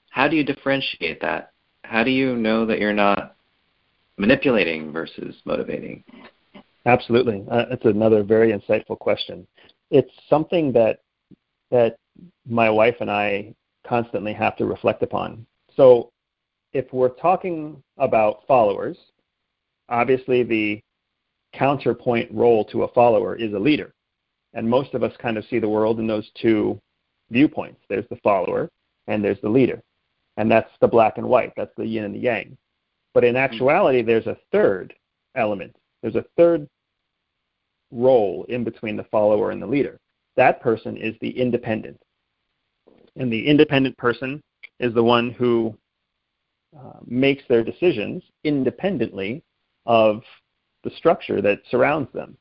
[0.09, 1.51] how do you differentiate that?
[1.83, 3.35] How do you know that you're not
[4.17, 6.03] manipulating versus motivating?
[6.85, 9.45] Absolutely, uh, that's another very insightful question.
[9.91, 11.01] It's something that
[11.69, 11.97] that
[12.47, 13.53] my wife and I
[13.87, 15.45] constantly have to reflect upon.
[15.75, 16.11] So,
[16.73, 18.97] if we're talking about followers,
[19.89, 20.81] obviously the
[21.53, 23.93] counterpoint role to a follower is a leader.
[24.53, 26.79] And most of us kind of see the world in those two
[27.31, 27.81] viewpoints.
[27.89, 28.69] There's the follower
[29.07, 29.81] and there's the leader.
[30.37, 31.53] And that's the black and white.
[31.55, 32.57] That's the yin and the yang.
[33.13, 34.93] But in actuality, there's a third
[35.35, 35.75] element.
[36.01, 36.67] There's a third
[37.91, 39.99] role in between the follower and the leader.
[40.35, 41.99] That person is the independent.
[43.15, 44.41] And the independent person
[44.79, 45.77] is the one who
[46.77, 49.43] uh, makes their decisions independently
[49.85, 50.21] of
[50.83, 52.37] the structure that surrounds them.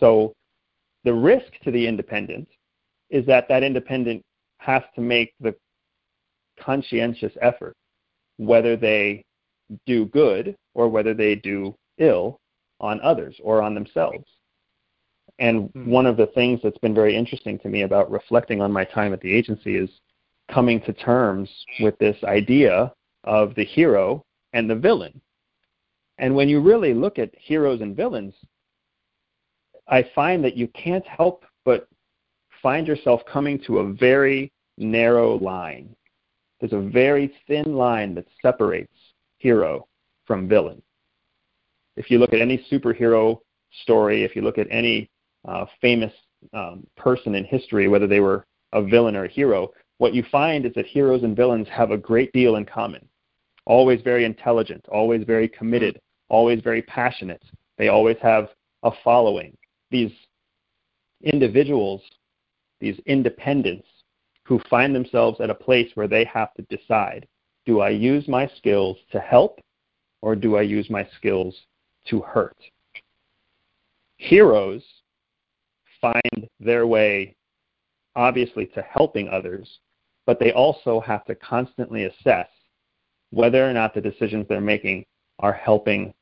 [0.00, 0.32] So
[1.04, 2.48] the risk to the independent
[3.10, 4.22] is that that independent
[4.58, 5.54] has to make the
[6.60, 7.74] conscientious effort,
[8.36, 9.24] whether they
[9.86, 12.38] do good or whether they do ill
[12.80, 14.24] on others or on themselves.
[15.38, 15.90] And mm-hmm.
[15.90, 19.12] one of the things that's been very interesting to me about reflecting on my time
[19.12, 19.90] at the agency is
[20.52, 21.48] coming to terms
[21.80, 22.92] with this idea
[23.24, 25.20] of the hero and the villain.
[26.18, 28.34] And when you really look at heroes and villains,
[29.88, 31.88] I find that you can't help but
[32.62, 35.94] find yourself coming to a very narrow line.
[36.60, 38.92] There's a very thin line that separates
[39.38, 39.86] hero
[40.26, 40.82] from villain.
[41.96, 43.38] If you look at any superhero
[43.82, 45.08] story, if you look at any
[45.46, 46.12] uh, famous
[46.52, 50.66] um, person in history, whether they were a villain or a hero, what you find
[50.66, 53.06] is that heroes and villains have a great deal in common.
[53.66, 57.42] Always very intelligent, always very committed, always very passionate.
[57.76, 58.48] They always have
[58.82, 59.56] a following.
[59.90, 60.12] These
[61.22, 62.02] individuals,
[62.80, 63.86] these independents,
[64.44, 67.28] who find themselves at a place where they have to decide
[67.66, 69.60] do I use my skills to help
[70.22, 71.54] or do I use my skills
[72.08, 72.56] to hurt?
[74.16, 74.82] Heroes
[76.00, 77.36] find their way,
[78.16, 79.80] obviously, to helping others,
[80.24, 82.48] but they also have to constantly assess
[83.30, 85.04] whether or not the decisions they're making
[85.40, 86.14] are helping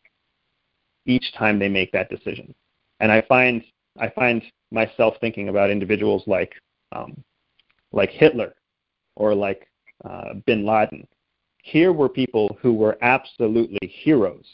[1.06, 2.54] each time they make that decision.
[3.00, 3.62] And I find
[3.98, 6.52] I find myself thinking about individuals like
[6.92, 7.22] um,
[7.92, 8.54] like Hitler
[9.16, 9.66] or like
[10.04, 11.06] uh, Bin Laden.
[11.62, 14.46] Here were people who were absolutely heroes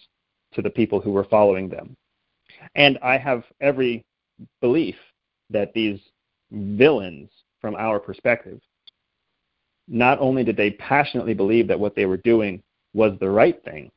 [0.55, 1.96] to the people who were following them.
[2.74, 4.05] And I have every
[4.61, 4.94] belief
[5.50, 6.00] that these
[6.50, 7.30] villains,
[7.61, 8.61] from our perspective,
[9.88, 12.62] not only did they passionately believe that what they were doing
[12.94, 13.90] was the right thing,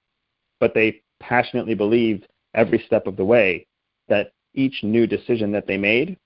[0.60, 3.66] but they passionately believed every step of the way
[4.08, 6.18] that each new decision that they made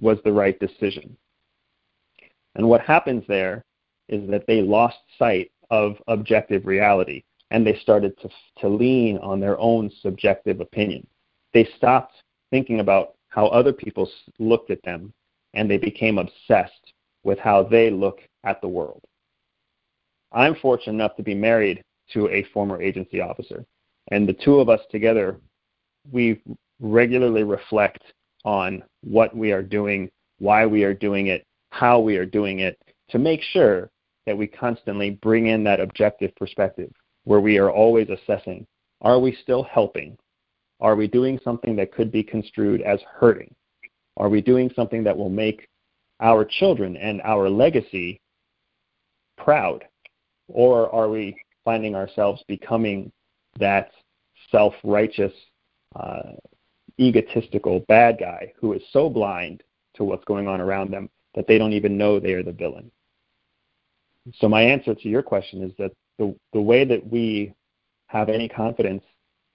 [0.00, 1.16] was the right decision.
[2.54, 3.64] And what happens there
[4.08, 9.40] is that they lost sight of objective reality and they started to, to lean on
[9.40, 11.06] their own subjective opinion.
[11.52, 12.14] They stopped
[12.50, 14.08] thinking about how other people
[14.38, 15.12] looked at them
[15.54, 16.92] and they became obsessed
[17.22, 19.02] with how they look at the world.
[20.32, 23.64] I'm fortunate enough to be married to a former agency officer,
[24.10, 25.38] and the two of us together,
[26.12, 26.40] we
[26.80, 28.02] regularly reflect
[28.44, 32.78] on what we are doing, why we are doing it, how we are doing it,
[33.10, 33.90] to make sure
[34.26, 36.90] that we constantly bring in that objective perspective
[37.24, 38.66] where we are always assessing
[39.02, 40.16] are we still helping?
[40.80, 43.54] Are we doing something that could be construed as hurting?
[44.16, 45.68] Are we doing something that will make
[46.20, 48.20] our children and our legacy
[49.38, 49.84] proud?
[50.48, 51.34] Or are we
[51.64, 53.10] finding ourselves becoming
[53.58, 53.90] that
[54.50, 55.32] self righteous,
[55.96, 56.32] uh,
[56.98, 59.62] egotistical bad guy who is so blind
[59.94, 62.90] to what's going on around them that they don't even know they are the villain?
[64.34, 67.54] So, my answer to your question is that the, the way that we
[68.08, 69.02] have any confidence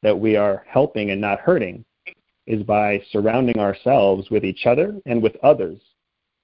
[0.01, 1.85] that we are helping and not hurting
[2.47, 5.79] is by surrounding ourselves with each other and with others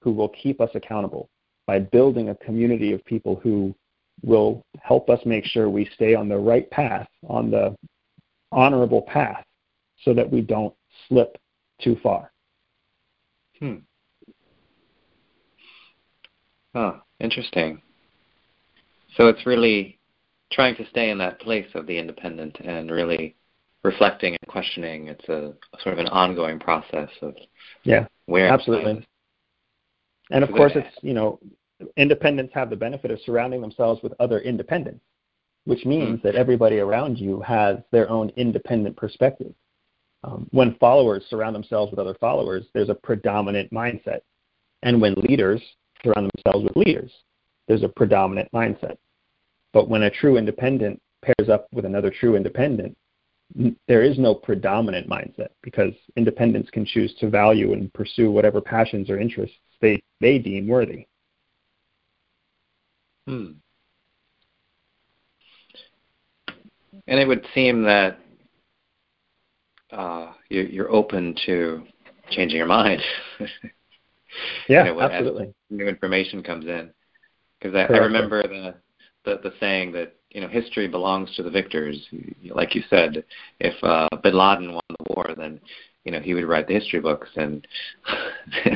[0.00, 1.28] who will keep us accountable,
[1.66, 3.74] by building a community of people who
[4.22, 7.74] will help us make sure we stay on the right path, on the
[8.50, 9.44] honorable path,
[10.04, 10.74] so that we don't
[11.08, 11.38] slip
[11.80, 12.32] too far.
[13.58, 13.76] Hmm.
[16.74, 17.82] Huh, interesting.
[19.16, 19.98] So it's really
[20.50, 23.36] trying to stay in that place of the independent and really
[23.84, 25.08] reflecting and questioning.
[25.08, 27.34] It's a sort of an ongoing process of
[27.84, 29.06] yeah, where absolutely.
[30.30, 31.38] And of course, it's you know
[31.96, 35.04] independents have the benefit of surrounding themselves with other independents,
[35.64, 39.52] which means mm that everybody around you has their own independent perspective.
[40.24, 44.20] Um, when followers surround themselves with other followers, there's a predominant mindset.
[44.82, 45.60] And when leaders
[46.02, 47.12] surround themselves with leaders,
[47.66, 48.96] there's a predominant mindset.
[49.72, 52.96] But when a true independent pairs up with another true independent,
[53.86, 59.10] there is no predominant mindset because independents can choose to value and pursue whatever passions
[59.10, 61.06] or interests they, they deem worthy.
[63.26, 63.52] Hmm.
[67.06, 68.18] And it would seem that
[69.92, 71.84] uh, you're, you're open to
[72.30, 73.02] changing your mind.
[74.68, 75.54] yeah, you know, absolutely.
[75.70, 76.90] New information comes in
[77.58, 78.74] because I, I remember the,
[79.24, 81.98] the the saying that you know history belongs to the victors.
[82.50, 83.24] Like you said,
[83.60, 85.60] if uh, Bin Laden won the war, then
[86.04, 87.66] you know he would write the history books, and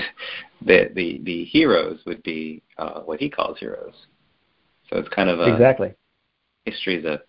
[0.64, 3.94] the the the heroes would be uh, what he calls heroes.
[4.90, 5.94] So it's kind of a exactly
[6.64, 7.20] history is a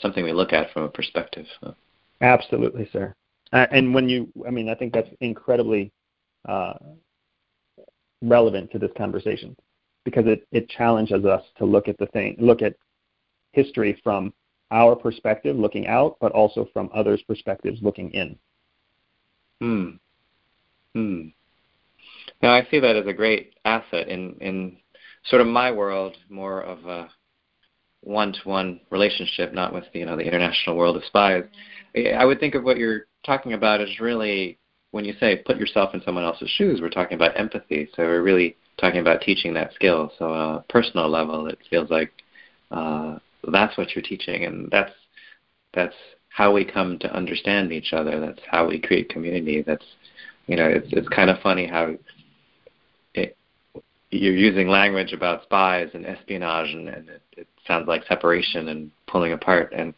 [0.00, 1.46] something we look at from a perspective.
[1.60, 1.74] So.
[2.20, 3.14] Absolutely, sir.
[3.52, 5.92] Uh, and when you, I mean, I think that's incredibly
[6.48, 6.74] uh,
[8.22, 9.56] relevant to this conversation
[10.04, 12.74] because it, it challenges us to look at the thing, look at
[13.52, 14.32] history from
[14.70, 18.38] our perspective, looking out, but also from others' perspectives, looking in.
[19.60, 19.88] Hmm.
[20.94, 21.28] Hmm.
[22.42, 24.76] Now I see that as a great asset in in
[25.24, 27.08] sort of my world, more of a
[28.02, 31.44] one-to-one relationship, not with you know the international world of spies.
[31.96, 34.58] I would think of what you're talking about as really
[34.90, 37.88] when you say put yourself in someone else's shoes, we're talking about empathy.
[37.94, 40.12] So we're really talking about teaching that skill.
[40.18, 42.12] So on a personal level, it feels like
[42.70, 43.18] uh,
[43.52, 44.92] that's what you're teaching, and that's
[45.74, 45.94] that's
[46.30, 48.20] how we come to understand each other.
[48.20, 49.62] That's how we create community.
[49.62, 49.84] That's
[50.46, 51.94] you know, it's it's kind of funny how
[54.10, 58.90] you're using language about spies and espionage, and, and it, it sounds like separation and
[59.06, 59.72] pulling apart.
[59.76, 59.94] And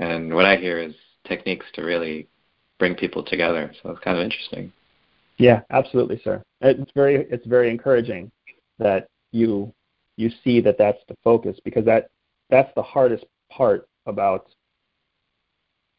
[0.00, 0.94] and what I hear is
[1.24, 2.26] techniques to really
[2.78, 3.72] bring people together.
[3.82, 4.72] So it's kind of interesting.
[5.36, 6.42] Yeah, absolutely, sir.
[6.60, 8.32] It's very it's very encouraging
[8.78, 9.72] that you
[10.16, 12.08] you see that that's the focus because that
[12.48, 14.48] that's the hardest part about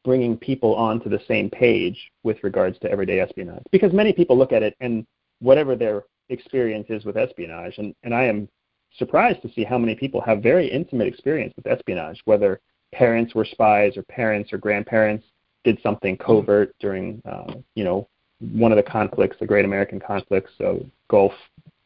[0.04, 4.52] bringing people onto the same page with regards to everyday espionage because many people look
[4.52, 5.06] at it and
[5.40, 8.50] whatever their experience is with espionage and, and I am
[8.98, 12.60] surprised to see how many people have very intimate experience with espionage whether
[12.94, 15.26] parents were spies or parents or grandparents
[15.64, 18.08] did something covert during uh, you know
[18.42, 21.34] one of the conflicts, the Great American conflicts, so Gulf,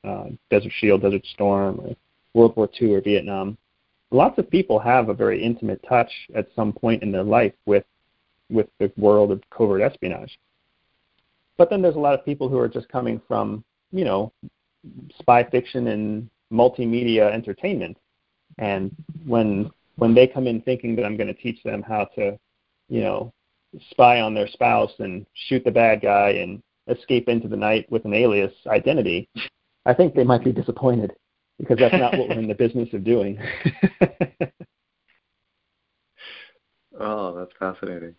[0.03, 1.95] uh, Desert Shield, Desert Storm, or
[2.33, 3.57] World War II, or Vietnam.
[4.11, 7.83] Lots of people have a very intimate touch at some point in their life with
[8.49, 10.39] with the world of covert espionage.
[11.57, 14.31] But then there's a lot of people who are just coming from you know
[15.19, 17.97] spy fiction and multimedia entertainment,
[18.57, 22.37] and when when they come in thinking that I'm going to teach them how to
[22.89, 23.33] you know
[23.91, 28.05] spy on their spouse and shoot the bad guy and escape into the night with
[28.05, 29.27] an alias identity,
[29.85, 31.13] I think they might be disappointed
[31.59, 33.39] because that's not what we're in the business of doing.
[36.99, 38.15] oh, that's fascinating.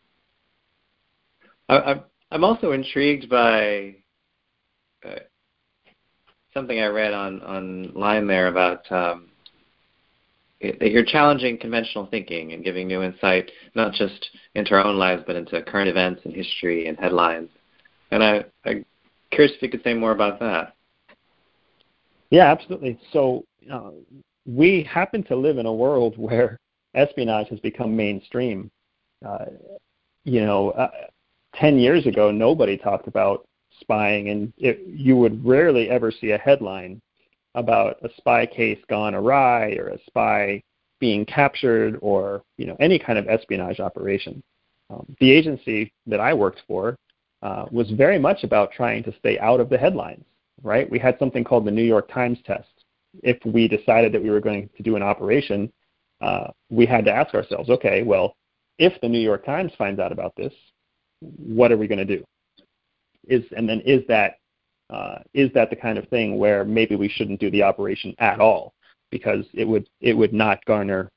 [1.69, 2.01] I,
[2.31, 3.97] I'm also intrigued by
[5.05, 5.17] uh,
[6.57, 9.29] something I read on online there about um,
[10.63, 15.23] that you're challenging conventional thinking and giving new insight, not just into our own lives,
[15.27, 17.51] but into current events and history and headlines.
[18.11, 18.87] And I, I'm
[19.31, 20.75] curious if you could say more about that.
[22.31, 22.99] Yeah, absolutely.
[23.13, 23.91] So uh,
[24.47, 26.59] we happen to live in a world where
[26.95, 28.71] espionage has become mainstream.
[29.25, 29.45] Uh,
[30.25, 30.89] you know, uh,
[31.57, 33.47] 10 years ago, nobody talked about
[33.81, 37.01] spying, and it, you would rarely ever see a headline
[37.55, 40.63] about a spy case gone awry or a spy
[41.01, 44.43] being captured or you know any kind of espionage operation.
[44.91, 46.97] Um, the agency that I worked for
[47.43, 50.25] uh, was very much about trying to stay out of the headlines.
[50.63, 50.91] Right?
[50.91, 52.69] We had something called the New York Times test.
[53.23, 55.71] If we decided that we were going to do an operation,
[56.21, 58.35] uh, we had to ask ourselves, okay, well,
[58.79, 60.53] if the New York Times finds out about this,
[61.21, 62.25] what are we going to do?
[63.27, 64.39] Is and then is that
[64.91, 68.41] uh, is that the kind of thing where maybe we shouldn't do the operation at
[68.41, 68.73] all
[69.11, 71.11] because it would it would not garner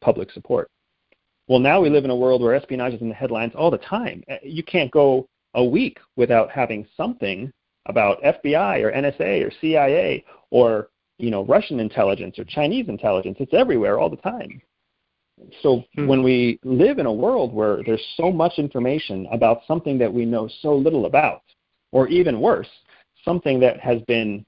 [0.00, 0.68] public support?
[1.48, 3.78] Well, now we live in a world where espionage is in the headlines all the
[3.78, 4.22] time.
[4.30, 7.52] Uh, you can't go a week without having something
[7.86, 10.88] about FBI or NSA or CIA or
[11.18, 13.36] you know Russian intelligence or Chinese intelligence.
[13.40, 14.60] It's everywhere all the time.
[15.62, 16.06] So hmm.
[16.06, 20.24] when we live in a world where there's so much information about something that we
[20.24, 21.42] know so little about,
[21.90, 22.68] or even worse,
[23.24, 24.44] something that has been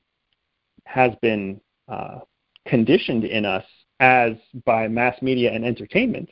[0.86, 2.20] has been uh,
[2.66, 3.64] conditioned in us
[4.00, 4.32] as
[4.64, 6.28] by mass media and entertainment,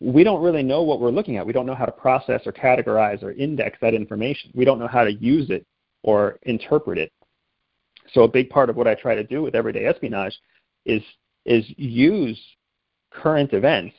[0.00, 1.46] we don't really know what we're looking at.
[1.46, 4.50] We don't know how to process or categorize or index that information.
[4.54, 5.66] We don't know how to use it
[6.02, 7.12] or interpret it.
[8.12, 10.36] So a big part of what I try to do with everyday espionage
[10.84, 11.02] is
[11.44, 12.38] is use
[13.14, 13.94] current events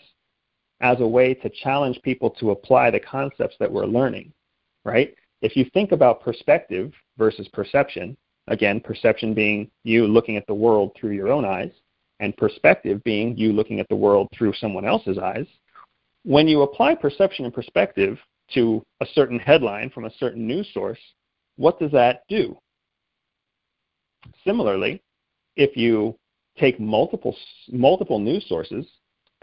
[0.81, 4.33] as a way to challenge people to apply the concepts that we're learning,
[4.83, 5.15] right?
[5.41, 10.91] If you think about perspective versus perception, again, perception being you looking at the world
[10.99, 11.71] through your own eyes,
[12.19, 15.47] and perspective being you looking at the world through someone else's eyes,
[16.23, 18.17] when you apply perception and perspective
[18.53, 20.99] to a certain headline from a certain news source,
[21.57, 22.57] what does that do?
[24.45, 25.01] Similarly,
[25.55, 26.17] if you
[26.57, 27.35] take multiple
[27.71, 28.85] multiple news sources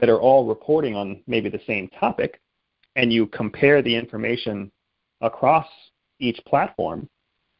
[0.00, 2.40] that are all reporting on maybe the same topic
[2.96, 4.70] and you compare the information
[5.20, 5.66] across
[6.18, 7.08] each platform,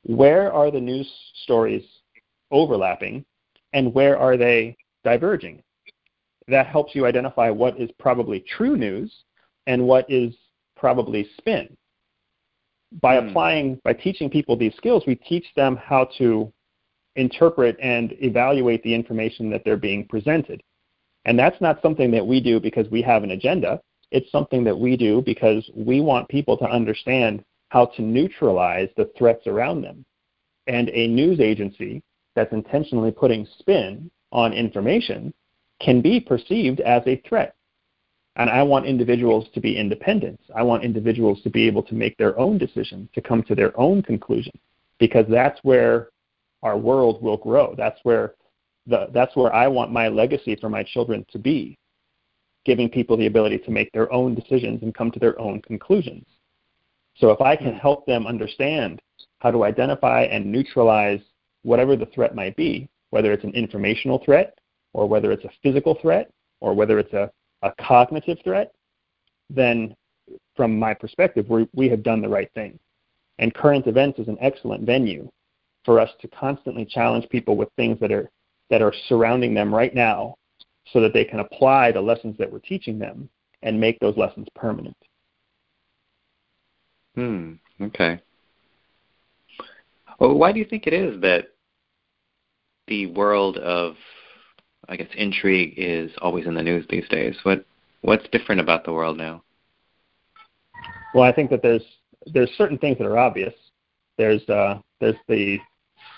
[0.05, 1.11] where are the news
[1.45, 1.85] stories
[2.51, 3.25] overlapping
[3.73, 5.63] and where are they diverging?
[6.49, 9.13] That helps you identify what is probably true news
[9.67, 10.35] and what is
[10.77, 11.77] probably spin.
[13.01, 13.29] By mm.
[13.29, 16.53] applying, by teaching people these skills, we teach them how to
[17.17, 20.63] interpret and evaluate the information that they're being presented.
[21.25, 23.81] And that's not something that we do because we have an agenda.
[24.11, 29.11] It's something that we do because we want people to understand how to neutralize the
[29.17, 30.05] threats around them.
[30.67, 32.03] And a news agency
[32.35, 35.33] that's intentionally putting spin on information
[35.81, 37.55] can be perceived as a threat.
[38.37, 40.41] And I want individuals to be independent.
[40.55, 43.79] I want individuals to be able to make their own decision, to come to their
[43.79, 44.53] own conclusion,
[44.99, 46.11] because that's where
[46.63, 47.75] our world will grow.
[47.77, 48.35] That's where
[48.91, 51.79] the, that's where I want my legacy for my children to be,
[52.65, 56.27] giving people the ability to make their own decisions and come to their own conclusions.
[57.17, 57.79] So if I can hmm.
[57.79, 59.01] help them understand
[59.39, 61.21] how to identify and neutralize
[61.63, 64.59] whatever the threat might be, whether it's an informational threat
[64.93, 66.31] or whether it's a physical threat
[66.61, 67.31] or whether it's a,
[67.63, 68.73] a cognitive threat,
[69.49, 69.95] then
[70.57, 72.79] from my perspective, we we have done the right thing.
[73.39, 75.31] And current events is an excellent venue
[75.85, 78.31] for us to constantly challenge people with things that are
[78.71, 80.35] that are surrounding them right now
[80.93, 83.29] so that they can apply the lessons that we're teaching them
[83.63, 84.97] and make those lessons permanent.
[87.15, 87.55] Hmm.
[87.81, 88.21] Okay.
[90.19, 91.49] Well, why do you think it is that
[92.87, 93.97] the world of,
[94.89, 97.37] I guess, intrigue is always in the news these days?
[97.43, 97.65] What
[98.03, 99.43] What's different about the world now?
[101.15, 101.85] Well, I think that there's
[102.27, 103.55] there's certain things that are obvious.
[104.17, 105.59] There's uh, there's the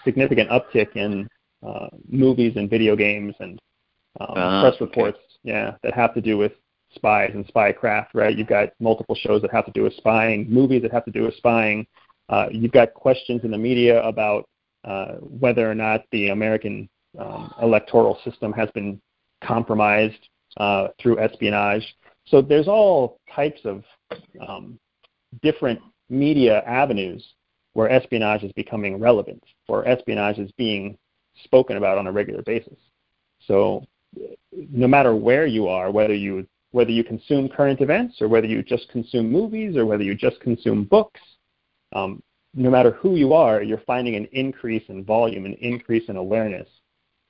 [0.04, 1.28] significant uptick in
[1.66, 3.58] uh, movies and video games and
[4.20, 5.54] um, uh, press reports, okay.
[5.54, 6.52] yeah, that have to do with
[6.94, 8.36] spies and spycraft, right?
[8.36, 11.22] You've got multiple shows that have to do with spying, movies that have to do
[11.22, 11.86] with spying.
[12.28, 14.48] Uh, you've got questions in the media about
[14.84, 16.88] uh, whether or not the American
[17.18, 19.00] um, electoral system has been
[19.42, 21.84] compromised uh, through espionage.
[22.26, 23.82] So there's all types of
[24.46, 24.78] um,
[25.42, 27.24] different media avenues
[27.74, 30.98] where espionage is becoming relevant, where espionage is being
[31.44, 32.76] spoken about on a regular basis.
[33.46, 33.86] So
[34.52, 38.62] no matter where you are, whether you whether you consume current events or whether you
[38.62, 41.20] just consume movies or whether you just consume books,
[41.92, 42.22] um,
[42.54, 46.66] no matter who you are, you're finding an increase in volume, an increase in awareness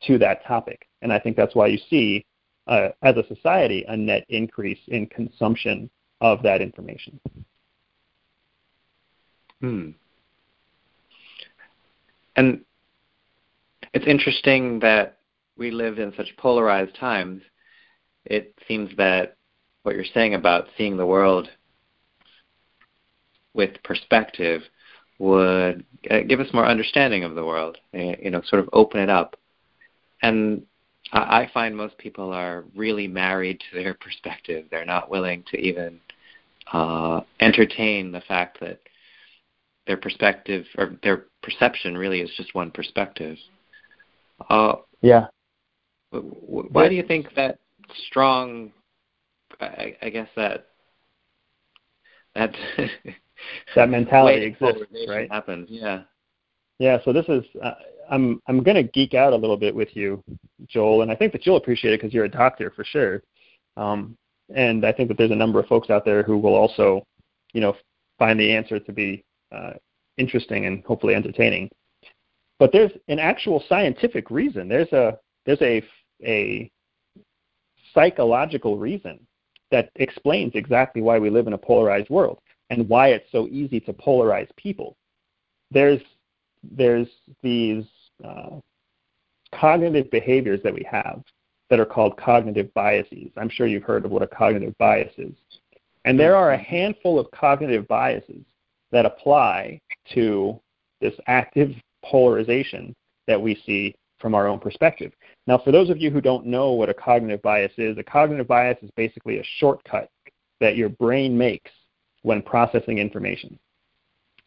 [0.06, 0.86] to that topic.
[1.02, 2.24] And I think that's why you see,
[2.68, 5.90] uh, as a society, a net increase in consumption
[6.20, 7.20] of that information.
[9.60, 9.90] Hmm.
[12.36, 12.64] And
[13.92, 15.18] it's interesting that
[15.56, 17.42] we live in such polarized times.
[18.24, 19.36] It seems that
[19.82, 21.48] what you're saying about seeing the world
[23.54, 24.62] with perspective
[25.18, 29.00] would uh, give us more understanding of the world, eh, you know, sort of open
[29.00, 29.36] it up.
[30.22, 30.62] And
[31.12, 34.66] I find most people are really married to their perspective.
[34.70, 36.00] They're not willing to even
[36.72, 38.80] uh, entertain the fact that
[39.86, 43.36] their perspective or their perception really is just one perspective.
[44.48, 45.26] Uh, yeah.
[46.10, 47.58] Why do you think that
[48.06, 48.72] strong?
[49.60, 50.66] I, I guess that
[52.34, 52.54] that
[53.76, 55.30] that mentality exists, right?
[55.30, 56.02] Happens, yeah.
[56.78, 56.98] Yeah.
[57.04, 57.74] So this is uh,
[58.10, 60.22] I'm I'm going to geek out a little bit with you,
[60.66, 63.22] Joel, and I think that you'll appreciate it because you're a doctor for sure.
[63.76, 64.16] Um,
[64.54, 67.06] and I think that there's a number of folks out there who will also,
[67.54, 67.74] you know,
[68.18, 69.72] find the answer to be uh,
[70.18, 71.70] interesting and hopefully entertaining.
[72.62, 74.68] But there's an actual scientific reason.
[74.68, 75.82] There's a there's a
[76.24, 76.70] a
[77.92, 79.18] psychological reason
[79.72, 82.38] that explains exactly why we live in a polarized world
[82.70, 84.96] and why it's so easy to polarize people.
[85.72, 86.00] There's
[86.62, 87.08] there's
[87.42, 87.84] these
[88.24, 88.60] uh,
[89.52, 91.20] cognitive behaviors that we have
[91.68, 93.32] that are called cognitive biases.
[93.36, 95.34] I'm sure you've heard of what a cognitive bias is.
[96.04, 98.44] And there are a handful of cognitive biases
[98.92, 99.80] that apply
[100.14, 100.60] to
[101.00, 101.74] this active
[102.04, 102.94] polarization
[103.26, 105.12] that we see from our own perspective.
[105.46, 108.46] Now, for those of you who don't know what a cognitive bias is, a cognitive
[108.46, 110.08] bias is basically a shortcut
[110.60, 111.70] that your brain makes
[112.22, 113.58] when processing information.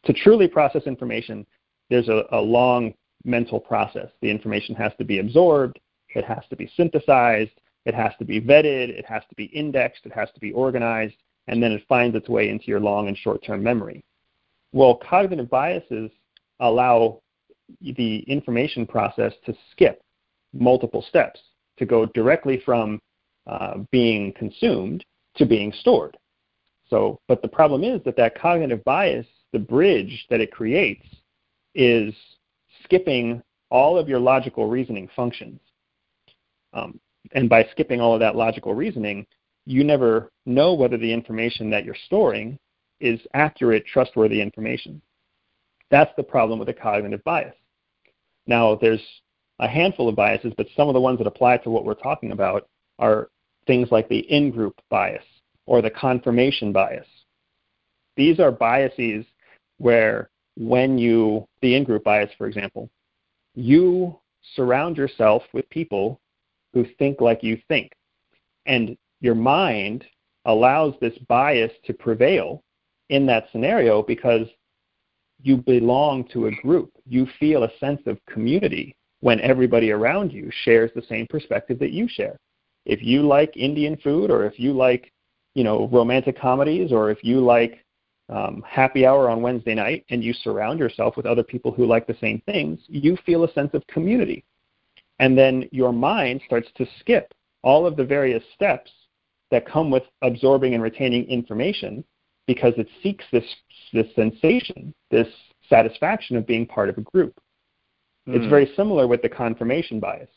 [0.05, 1.45] To truly process information,
[1.89, 2.93] there's a, a long
[3.25, 4.07] mental process.
[4.21, 5.79] The information has to be absorbed,
[6.15, 7.51] it has to be synthesized,
[7.85, 11.15] it has to be vetted, it has to be indexed, it has to be organized,
[11.47, 14.03] and then it finds its way into your long and short term memory.
[14.71, 16.11] Well, cognitive biases
[16.59, 17.21] allow
[17.81, 20.01] the information process to skip
[20.53, 21.39] multiple steps,
[21.77, 22.99] to go directly from
[23.47, 25.03] uh, being consumed
[25.35, 26.17] to being stored.
[26.89, 31.05] So, but the problem is that that cognitive bias, the bridge that it creates,
[31.73, 32.13] is
[32.83, 35.59] skipping all of your logical reasoning functions.
[36.73, 36.99] Um,
[37.33, 39.25] and by skipping all of that logical reasoning,
[39.65, 42.59] you never know whether the information that you're storing
[42.99, 45.01] is accurate, trustworthy information.
[45.91, 47.55] That's the problem with a cognitive bias.
[48.47, 49.01] Now, there's
[49.59, 52.31] a handful of biases, but some of the ones that apply to what we're talking
[52.31, 52.67] about
[52.99, 53.29] are
[53.67, 55.23] things like the in group bias
[55.65, 57.07] or the confirmation bias.
[58.15, 59.25] These are biases
[59.77, 62.89] where when you, the in group bias, for example,
[63.55, 64.19] you
[64.55, 66.19] surround yourself with people
[66.73, 67.91] who think like you think.
[68.65, 70.05] And your mind
[70.45, 72.63] allows this bias to prevail
[73.09, 74.47] in that scenario because
[75.45, 76.91] you belong to a group.
[77.05, 81.91] You feel a sense of community when everybody around you shares the same perspective that
[81.91, 82.37] you share.
[82.85, 85.11] If you like Indian food or if you like,
[85.53, 87.83] you know, romantic comedies or if you like
[88.29, 92.07] um, happy hour on Wednesday night and you surround yourself with other people who like
[92.07, 94.43] the same things, you feel a sense of community.
[95.19, 98.91] And then your mind starts to skip all of the various steps
[99.51, 102.03] that come with absorbing and retaining information
[102.47, 103.43] because it seeks this,
[103.95, 105.27] this sensation, this
[105.69, 107.33] satisfaction of being part of a group.
[108.27, 108.35] Mm.
[108.35, 108.49] It's hmm.
[108.49, 110.29] very similar with the confirmation bias.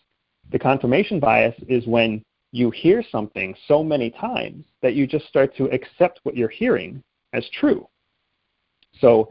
[0.50, 5.54] The confirmation bias is when you hear something so many times that you just start
[5.56, 7.02] to accept what you're hearing
[7.34, 7.86] as true.
[9.00, 9.28] So,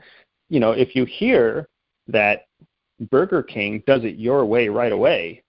[0.50, 1.68] you know, if you hear
[2.08, 2.46] that
[3.10, 5.44] Burger King does it your way right away,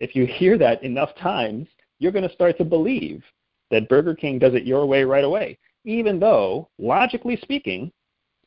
[0.00, 1.68] if you hear that enough times,
[2.00, 3.22] you're going to start to believe
[3.70, 7.92] that Burger King does it your way right away, even though, logically speaking,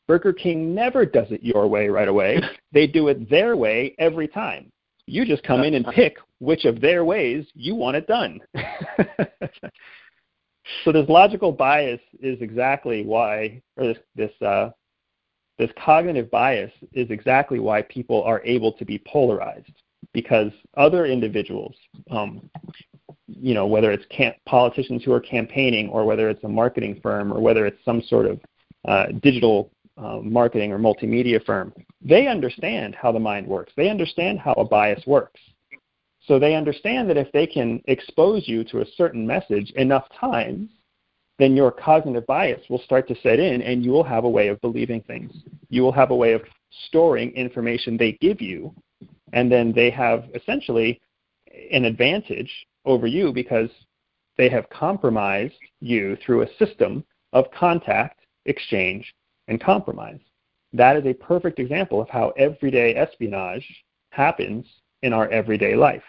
[0.06, 2.40] Burger King never does it your way right away.
[2.72, 4.70] They do it their way every time.
[5.06, 8.38] You just come in and pick which of their ways you want it done.
[10.84, 14.70] so this logical bias is exactly why, or this this uh,
[15.58, 19.72] this cognitive bias is exactly why people are able to be polarized
[20.12, 21.74] because other individuals,
[22.10, 22.50] um,
[23.26, 27.32] you know, whether it's camp- politicians who are campaigning or whether it's a marketing firm
[27.32, 28.40] or whether it's some sort of
[28.86, 31.72] uh, digital uh, marketing or multimedia firm,
[32.02, 33.72] they understand how the mind works.
[33.76, 35.40] They understand how a bias works.
[36.26, 40.68] So they understand that if they can expose you to a certain message enough times,
[41.38, 44.48] then your cognitive bias will start to set in and you will have a way
[44.48, 45.32] of believing things.
[45.68, 46.42] You will have a way of
[46.88, 48.74] storing information they give you,
[49.32, 51.00] and then they have essentially
[51.70, 52.50] an advantage
[52.84, 53.70] over you because
[54.36, 59.14] they have compromised you through a system of contact, exchange,
[59.48, 60.20] and compromise.
[60.72, 63.66] That is a perfect example of how everyday espionage
[64.10, 64.66] happens
[65.02, 66.02] in our everyday life.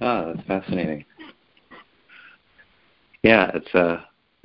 [0.00, 1.04] Ah, that's fascinating.
[3.22, 4.00] Yeah, it's uh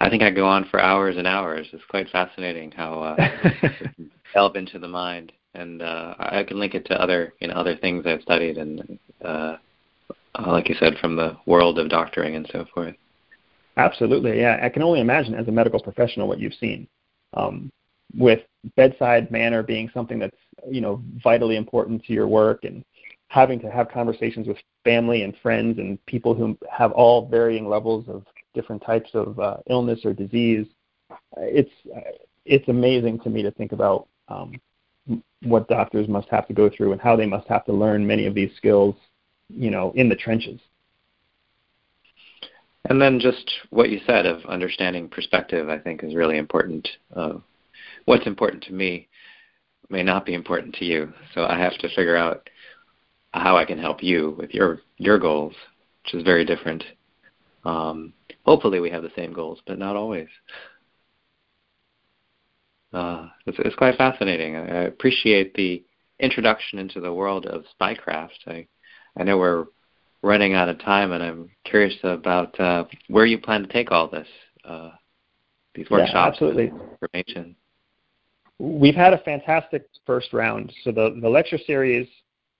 [0.00, 1.68] I think I go on for hours and hours.
[1.72, 3.28] It's quite fascinating how uh
[4.34, 7.76] delve into the mind and uh I can link it to other you know other
[7.76, 9.56] things I've studied and uh
[10.46, 12.96] like you said from the world of doctoring and so forth.
[13.76, 14.60] Absolutely, yeah.
[14.62, 16.86] I can only imagine as a medical professional what you've seen.
[17.34, 17.70] Um,
[18.16, 18.40] with
[18.76, 20.36] bedside manner being something that's
[20.70, 22.84] you know vitally important to your work and
[23.28, 28.04] having to have conversations with family and friends and people who have all varying levels
[28.08, 30.66] of different types of uh, illness or disease
[31.38, 31.70] it's
[32.44, 34.52] it's amazing to me to think about um,
[35.42, 38.26] what doctors must have to go through and how they must have to learn many
[38.26, 38.94] of these skills
[39.48, 40.60] you know in the trenches
[42.88, 47.34] and then just what you said of understanding perspective i think is really important uh,
[48.04, 49.08] what's important to me
[49.90, 51.12] may not be important to you.
[51.34, 52.48] So I have to figure out
[53.32, 55.54] how I can help you with your your goals,
[56.02, 56.84] which is very different.
[57.64, 58.12] Um,
[58.44, 60.28] hopefully, we have the same goals, but not always.
[62.92, 64.54] Uh, it's, it's quite fascinating.
[64.54, 65.82] I, appreciate the
[66.20, 68.46] introduction into the world of spycraft.
[68.46, 68.66] I
[69.16, 69.66] I know we're
[70.24, 74.08] running out of time, and I'm curious about uh, where you plan to take all
[74.08, 74.28] this,
[74.64, 74.90] uh,
[75.74, 76.72] these workshops, yeah, absolutely.
[77.02, 77.56] information
[78.58, 80.72] we've had a fantastic first round.
[80.82, 82.08] So the, the lecture series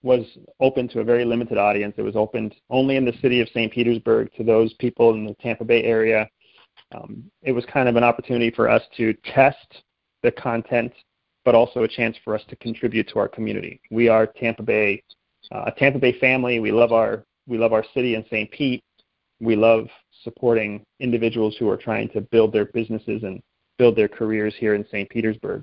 [0.02, 0.24] was
[0.60, 1.94] open to a very limited audience.
[1.96, 3.72] It was opened only in the city of St.
[3.72, 6.28] Petersburg to those people in the Tampa Bay area.
[6.94, 9.82] Um, it was kind of an opportunity for us to test
[10.22, 10.92] the content,
[11.44, 13.80] but also a chance for us to contribute to our community.
[13.90, 15.02] We are Tampa Bay,
[15.50, 16.58] uh, a Tampa Bay family.
[16.58, 18.50] We love our we love our city in St.
[18.50, 18.82] Pete.
[19.40, 19.88] We love
[20.22, 23.42] supporting individuals who are trying to build their businesses and
[23.78, 25.08] build their careers here in St.
[25.10, 25.62] Petersburg.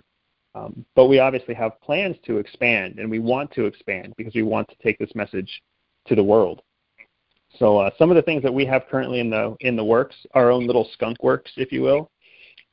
[0.53, 4.43] Um, but we obviously have plans to expand, and we want to expand because we
[4.43, 5.61] want to take this message
[6.07, 6.61] to the world.
[7.57, 10.15] So uh, some of the things that we have currently in the in the works,
[10.33, 12.09] our own little skunk works, if you will.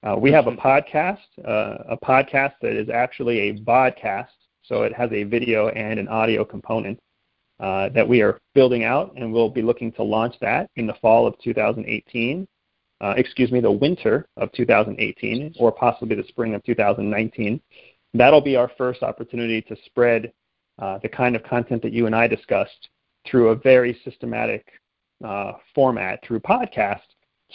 [0.02, 4.28] Uh, we have a podcast, uh, a podcast that is actually a vodcast,
[4.62, 6.98] so it has a video and an audio component
[7.60, 11.26] that we are building out, and we'll be looking to launch that in the fall
[11.26, 12.46] of 2018.
[13.00, 17.60] Uh, excuse me, the winter of 2018, or possibly the spring of 2019.
[18.14, 20.32] That'll be our first opportunity to spread
[20.80, 22.88] uh, the kind of content that you and I discussed
[23.26, 24.66] through a very systematic
[25.24, 27.02] uh, format through podcast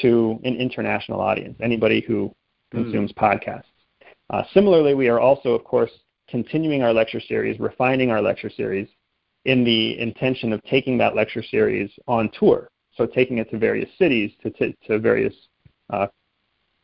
[0.01, 2.34] to an international audience, anybody who
[2.74, 2.84] mm.
[2.84, 3.64] consumes podcasts.
[4.30, 5.91] Uh, similarly, we are also, of course,
[6.30, 8.88] continuing our lecture series, refining our lecture series
[9.46, 12.70] in the intention of taking that lecture series on tour.
[12.96, 15.34] So taking it to various cities, to, to, to various
[15.89, 16.08] uh,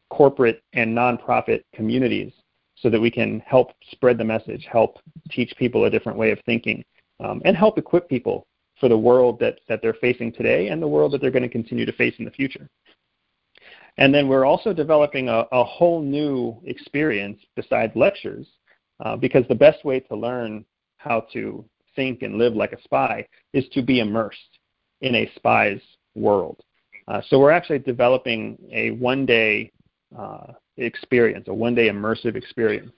[0.09, 2.33] corporate and nonprofit communities
[2.75, 4.97] so that we can help spread the message, help
[5.29, 6.83] teach people a different way of thinking,
[7.19, 8.47] um, and help equip people
[8.79, 11.49] for the world that, that they're facing today and the world that they're going to
[11.49, 12.67] continue to face in the future.
[13.97, 18.47] And then we're also developing a, a whole new experience besides lectures,
[19.03, 20.63] uh, because the best way to learn
[20.97, 21.65] how to
[21.99, 23.15] think and live like a spy
[23.51, 24.53] is to be immersed
[25.01, 25.81] in a spy's
[26.15, 26.57] world.
[27.09, 29.69] Uh, so we're actually developing a one-day
[30.17, 30.47] uh,
[30.77, 32.91] experience, a one-day immersive experience,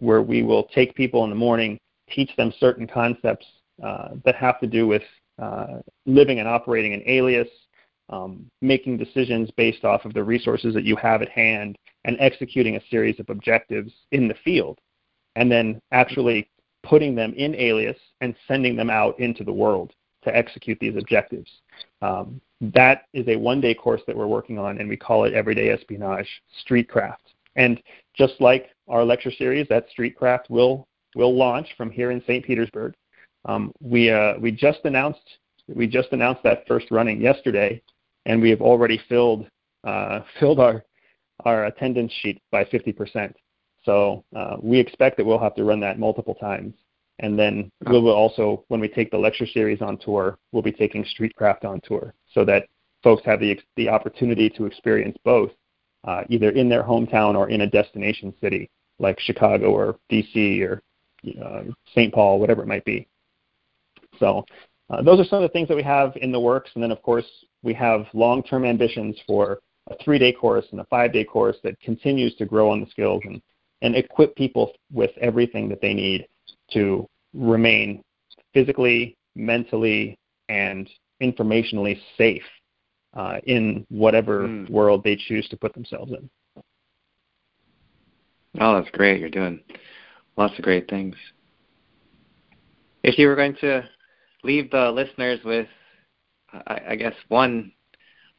[0.00, 1.78] where we will take people in the morning,
[2.10, 3.46] teach them certain concepts
[3.86, 5.02] uh, that have to do with
[5.40, 5.74] uh,
[6.06, 7.48] living and operating an alias,
[8.08, 12.74] um, making decisions based off of the resources that you have at hand, and executing
[12.74, 14.76] a series of objectives in the field,
[15.36, 16.48] and then actually
[16.82, 19.92] putting them in alias and sending them out into the world
[20.24, 21.50] to execute these objectives.
[22.02, 25.32] Um, that is a one day course that we're working on, and we call it
[25.32, 26.28] Everyday Espionage
[26.66, 27.16] Streetcraft.
[27.56, 27.80] And
[28.16, 32.44] just like our lecture series, that Streetcraft will will launch from here in St.
[32.44, 32.94] Petersburg.
[33.44, 37.80] Um, we uh, we just announced we just announced that first running yesterday,
[38.26, 39.46] and we have already filled
[39.84, 40.84] uh, filled our
[41.44, 43.32] our attendance sheet by 50%.
[43.88, 46.74] So uh, we expect that we'll have to run that multiple times.
[47.20, 50.72] And then we will also, when we take the lecture series on tour, we'll be
[50.72, 52.66] taking Streetcraft on tour so that
[53.02, 55.52] folks have the, the opportunity to experience both,
[56.06, 58.68] uh, either in their hometown or in a destination city
[58.98, 60.82] like Chicago or DC or
[61.42, 61.62] uh,
[61.94, 62.12] St.
[62.12, 63.08] Paul, whatever it might be.
[64.18, 64.44] So
[64.90, 66.70] uh, those are some of the things that we have in the works.
[66.74, 67.26] And then, of course,
[67.62, 69.60] we have long-term ambitions for
[69.90, 73.40] a three-day course and a five-day course that continues to grow on the skills and,
[73.82, 76.26] and equip people with everything that they need
[76.72, 78.02] to remain
[78.52, 80.18] physically, mentally,
[80.48, 80.88] and
[81.22, 82.42] informationally safe
[83.14, 84.70] uh, in whatever mm.
[84.70, 86.28] world they choose to put themselves in.
[88.60, 89.20] Oh, that's great.
[89.20, 89.60] You're doing
[90.36, 91.14] lots of great things.
[93.02, 93.88] If you were going to
[94.42, 95.68] leave the listeners with,
[96.52, 97.72] I, I guess, one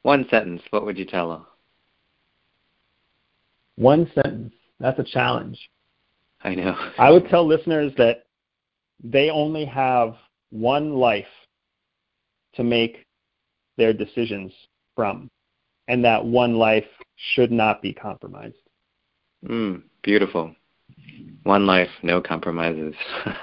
[0.01, 1.45] one sentence, what would you tell them?
[3.75, 4.53] One sentence.
[4.80, 5.59] That's a challenge.
[6.41, 6.75] I know.
[6.97, 8.23] I would tell listeners that
[9.03, 10.15] they only have
[10.51, 11.25] one life
[12.55, 13.05] to make
[13.77, 14.51] their decisions
[14.95, 15.30] from,
[15.88, 16.86] and that one life
[17.34, 18.55] should not be compromised.
[19.45, 20.53] Mm, beautiful.
[21.43, 22.93] One life, no compromises.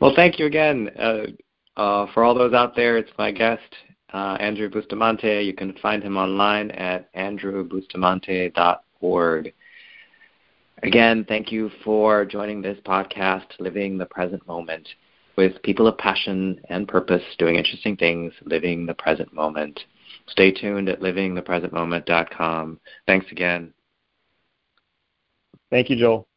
[0.00, 0.90] well, thank you again.
[0.98, 1.24] Uh,
[1.76, 3.62] uh, for all those out there, it's my guest,
[4.12, 5.42] uh, Andrew Bustamante.
[5.42, 9.54] You can find him online at andrewbustamante.org.
[10.84, 14.86] Again, thank you for joining this podcast, Living the Present Moment,
[15.34, 19.80] with people of passion and purpose doing interesting things, living the present moment.
[20.28, 22.78] Stay tuned at livingthepresentmoment.com.
[23.06, 23.72] Thanks again.
[25.70, 26.28] Thank you, Joel.